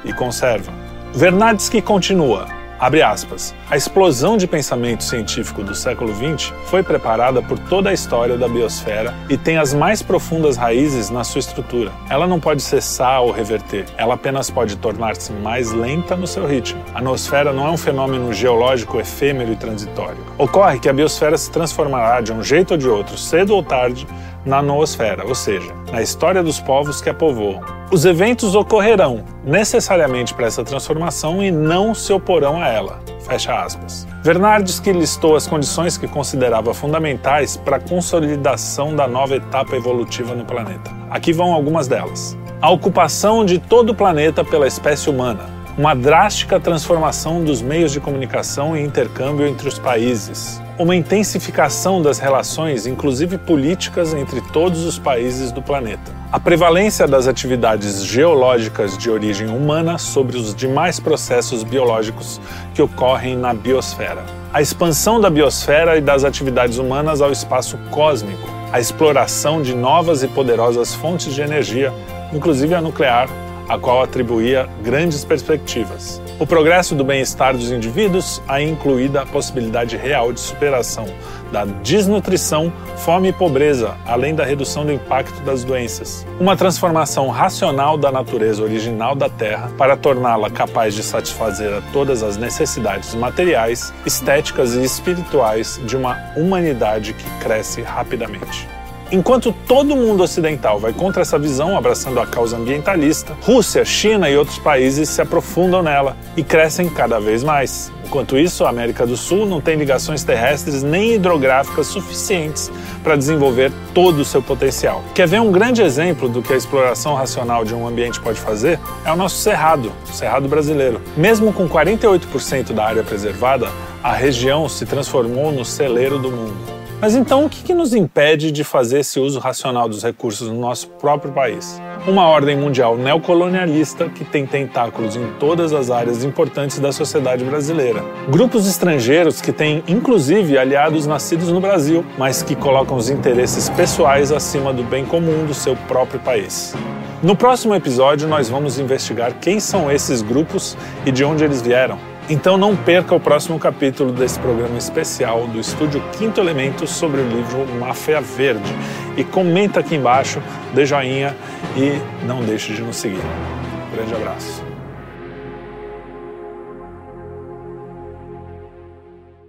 e 0.07 0.13
conserva. 0.13 0.73
Vernadsky 1.13 1.81
continua, 1.81 2.47
abre 2.79 3.03
aspas, 3.03 3.55
a 3.71 3.77
explosão 3.77 4.37
de 4.37 4.47
pensamento 4.47 5.03
científico 5.03 5.63
do 5.63 5.75
século 5.75 6.15
XX 6.15 6.53
foi 6.67 6.83
preparada 6.83 7.41
por 7.41 7.59
toda 7.59 7.91
a 7.91 7.93
história 7.93 8.37
da 8.37 8.47
biosfera 8.47 9.15
e 9.31 9.37
tem 9.37 9.57
as 9.57 9.73
mais 9.73 10.03
profundas 10.03 10.57
raízes 10.57 11.09
na 11.09 11.25
sua 11.25 11.39
estrutura. 11.39 11.91
Ela 12.11 12.27
não 12.27 12.39
pode 12.39 12.63
cessar 12.63 13.23
ou 13.23 13.31
reverter, 13.31 13.87
ela 13.97 14.15
apenas 14.15 14.51
pode 14.51 14.77
tornar-se 14.77 15.33
mais 15.33 15.73
lenta 15.73 16.15
no 16.15 16.27
seu 16.27 16.47
ritmo. 16.47 16.83
A 16.95 17.01
noosfera 17.01 17.53
não 17.53 17.67
é 17.67 17.71
um 17.71 17.79
fenômeno 17.79 18.33
geológico 18.33 19.01
efêmero 19.01 19.53
e 19.53 19.57
transitório. 19.57 20.19
Ocorre 20.37 20.79
que 20.79 20.89
a 20.89 20.93
biosfera 20.93 21.39
se 21.39 21.51
transformará 21.51 22.21
de 22.21 22.33
um 22.33 22.43
jeito 22.43 22.73
ou 22.73 22.77
de 22.77 22.89
outro, 22.89 23.17
cedo 23.17 23.55
ou 23.55 23.63
tarde, 23.63 24.07
na 24.47 24.63
noosfera, 24.63 25.27
ou 25.27 25.35
seja, 25.35 25.75
na 25.91 26.01
história 26.01 26.43
dos 26.43 26.61
povos 26.61 27.01
que 27.01 27.11
a 27.11 27.15
povoam. 27.15 27.61
Os 27.91 28.05
eventos 28.05 28.55
ocorrerão 28.55 29.25
necessariamente 29.45 30.33
para 30.33 30.47
essa 30.47 30.63
transformação 30.63 31.43
e 31.43 31.51
não 31.51 31.95
se 31.95 32.13
oporão 32.13 32.63
a 32.63 32.69
ela. 32.69 33.01
Fecha 33.21 33.61
aspas. 33.61 34.07
Vernardsky 34.23 34.93
listou 34.93 35.35
as 35.35 35.47
condições 35.47 35.99
que 35.99 36.07
considerava 36.07 36.73
fundamentais 36.73 37.57
para 37.57 37.77
a 37.77 37.81
consolidação 37.81 38.95
da 38.95 39.09
nova 39.09 39.35
etapa 39.35 39.75
evolutiva 39.75 40.35
no 40.35 40.45
planeta. 40.45 40.91
Aqui 41.11 41.33
vão 41.33 41.53
algumas 41.53 41.89
delas. 41.89 42.39
A 42.63 42.71
ocupação 42.71 43.45
de 43.45 43.59
todo 43.59 43.91
o 43.91 43.95
planeta 43.95 44.45
pela 44.45 44.67
espécie 44.67 45.11
humana, 45.11 45.45
uma 45.77 45.95
drástica 45.95 46.59
transformação 46.59 47.45
dos 47.45 47.61
meios 47.61 47.93
de 47.93 48.01
comunicação 48.01 48.77
e 48.77 48.83
intercâmbio 48.83 49.47
entre 49.47 49.69
os 49.69 49.79
países, 49.79 50.61
uma 50.79 50.95
intensificação 50.95 52.03
das 52.03 52.19
relações, 52.19 52.87
inclusive 52.87 53.39
políticas, 53.39 54.13
entre 54.13 54.41
todos 54.41 54.85
os 54.85 54.99
países 54.99 55.51
do 55.51 55.63
planeta. 55.63 56.13
A 56.31 56.39
prevalência 56.39 57.07
das 57.07 57.27
atividades 57.27 58.05
geológicas 58.05 58.99
de 58.99 59.11
origem 59.11 59.49
humana 59.49 59.97
sobre 59.97 60.37
os 60.37 60.55
demais 60.55 61.01
processos 61.01 61.63
biológicos 61.63 62.41
que 62.75 62.83
ocorrem 62.83 63.37
na 63.37 63.55
biosfera. 63.55 64.25
A 64.53 64.61
expansão 64.61 65.19
da 65.21 65.31
biosfera 65.31 65.97
e 65.97 66.01
das 66.01 66.25
atividades 66.25 66.77
humanas 66.77 67.23
ao 67.23 67.33
espaço 67.33 67.79
cósmico. 67.91 68.49
A 68.71 68.79
exploração 68.79 69.63
de 69.63 69.75
novas 69.75 70.23
e 70.23 70.29
poderosas 70.29 70.95
fontes 70.95 71.35
de 71.35 71.41
energia, 71.41 71.93
inclusive 72.33 72.75
a 72.75 72.83
nuclear, 72.83 73.29
a 73.69 73.79
qual 73.79 74.03
atribuía 74.03 74.69
grandes 74.83 75.25
perspectivas. 75.25 76.21
O 76.39 76.47
progresso 76.47 76.95
do 76.95 77.05
bem-estar 77.05 77.57
dos 77.57 77.71
indivíduos, 77.71 78.43
aí 78.47 78.69
incluída 78.69 79.23
a 79.23 79.27
possibilidade 79.27 79.97
real 79.97 80.33
de 80.33 80.41
superação 80.41 81.07
da 81.53 81.65
desnutrição, 81.65 82.73
fome 82.97 83.29
e 83.29 83.33
pobreza, 83.33 83.97
além 84.07 84.35
da 84.35 84.45
redução 84.45 84.85
do 84.85 84.93
impacto 84.93 85.41
das 85.43 85.65
doenças. 85.65 86.27
Uma 86.41 86.57
transformação 86.57 87.29
racional 87.29 87.97
da 87.97 88.11
natureza 88.11 88.63
original 88.63 89.15
da 89.15 89.29
Terra 89.29 89.71
para 89.79 89.97
torná-la 89.97 90.51
capaz 90.51 90.95
de 90.95 91.03
satisfazer 91.03 91.73
a 91.73 91.81
todas 91.93 92.23
as 92.23 92.37
necessidades 92.37 93.15
materiais, 93.15 93.93
estéticas 94.05 94.75
e 94.75 94.83
espirituais 94.83 95.81
de 95.85 95.97
uma 95.97 96.17
humanidade 96.37 97.15
que 97.15 97.31
cresce 97.39 97.83
rapidamente. 97.83 98.69
Enquanto 99.11 99.53
todo 99.69 99.95
mundo 99.95 100.25
ocidental 100.25 100.81
vai 100.81 100.93
contra 100.93 101.23
essa 101.23 101.39
visão, 101.39 101.77
abraçando 101.77 102.19
a 102.19 102.27
causa 102.27 102.57
ambientalista, 102.57 103.37
Rússia, 103.41 103.85
China 103.85 104.29
e 104.29 104.37
outros 104.37 104.59
países 104.59 105.09
se 105.09 105.23
aprofundam 105.23 105.81
nela 105.81 106.17
e 106.37 106.43
crescem 106.43 106.89
cada 106.89 107.21
vez 107.21 107.45
mais. 107.45 107.93
Enquanto 108.05 108.37
isso, 108.37 108.65
a 108.65 108.69
América 108.69 109.07
do 109.07 109.17
Sul 109.17 109.47
não 109.47 109.61
tem 109.61 109.77
ligações 109.77 110.25
terrestres 110.25 110.83
nem 110.83 111.15
hidrográficas 111.15 111.87
suficientes 111.87 112.71
para 113.03 113.17
desenvolver 113.17 113.73
todo 113.95 114.21
o 114.21 114.25
seu 114.25 114.43
potencial. 114.43 115.05
Quer 115.15 115.29
ver 115.29 115.41
um 115.41 115.53
grande 115.53 115.83
exemplo 115.83 116.29
do 116.29 116.43
que 116.43 116.53
a 116.53 116.57
exploração 116.57 117.15
racional 117.15 117.65
de 117.65 117.75
um 117.75 117.87
ambiente 117.87 118.21
pode 118.21 118.41
fazer? 118.41 118.79
É 119.05 119.13
o 119.13 119.17
nosso 119.17 119.37
Cerrado, 119.37 119.93
o 120.09 120.13
Cerrado 120.13 120.49
brasileiro. 120.49 121.01
Mesmo 121.17 121.53
com 121.53 121.69
48% 121.69 122.73
da 122.73 122.85
área 122.85 123.03
preservada, 123.05 123.69
a 124.03 124.13
região 124.13 124.69
se 124.69 124.85
transformou 124.85 125.53
no 125.53 125.65
celeiro 125.65 126.19
do 126.19 126.31
mundo. 126.31 126.76
Mas 126.99 127.15
então 127.15 127.45
o 127.45 127.51
que, 127.51 127.63
que 127.63 127.75
nos 127.75 127.93
impede 127.93 128.51
de 128.51 128.65
fazer 128.65 129.01
esse 129.01 129.21
uso 129.21 129.39
racional 129.39 129.87
dos 129.87 130.03
recursos 130.03 130.49
no 130.49 130.59
nosso 130.59 130.89
próprio 130.89 131.31
país? 131.31 131.81
Uma 132.09 132.27
ordem 132.27 132.57
mundial 132.57 132.97
neocolonialista 132.97 134.09
que 134.09 134.25
tem 134.25 134.47
tentáculos 134.47 135.15
em 135.15 135.27
todas 135.39 135.75
as 135.75 135.91
áreas 135.91 136.25
importantes 136.25 136.79
da 136.79 136.93
sociedade 136.93 137.45
brasileira. 137.45 138.03
Grupos 138.31 138.67
estrangeiros 138.67 139.43
que 139.43 139.53
têm, 139.53 139.85
inclusive, 139.87 140.57
aliados 140.57 141.07
nascidos 141.07 141.53
no 141.53 141.61
Brasil, 141.61 142.03
mas 142.17 142.43
que 142.43 142.57
colocam 142.57 142.97
os 142.97 143.11
interesses 143.11 143.69
pessoais 143.69 144.33
acima 144.33 144.73
do 144.73 144.83
bem 144.83 145.05
comum 145.05 145.45
do 145.45 145.53
seu 145.53 145.77
próprio 145.87 146.19
país. 146.21 146.75
No 147.23 147.37
próximo 147.37 147.75
episódio, 147.75 148.27
nós 148.27 148.49
vamos 148.49 148.79
investigar 148.79 149.35
quem 149.35 149.61
são 149.61 149.91
esses 149.91 150.23
grupos 150.23 150.77
e 151.05 151.13
de 151.13 151.25
onde 151.25 151.45
eles 151.45 151.61
vieram. 151.61 152.16
Então 152.29 152.59
não 152.59 152.75
perca 152.75 153.15
o 153.15 153.21
próximo 153.21 153.57
capítulo 153.57 154.13
desse 154.13 154.37
programa 154.41 154.77
especial 154.77 155.47
do 155.47 155.61
Estúdio 155.61 156.03
Quinto 156.19 156.41
Elemento 156.41 156.85
sobre 156.85 157.21
o 157.21 157.29
livro 157.29 157.65
Máfia 157.79 158.21
Verde. 158.21 158.75
E 159.17 159.23
comenta 159.23 159.79
aqui 159.79 159.95
embaixo, 159.95 160.43
dê 160.75 160.85
joinha 160.85 161.37
e 161.77 162.01
não 162.27 162.43
deixe 162.43 162.75
de 162.75 162.83
nos 162.83 162.97
seguir. 162.97 163.23
Um 163.23 163.97
grande 163.97 164.15
abraço. 164.15 164.66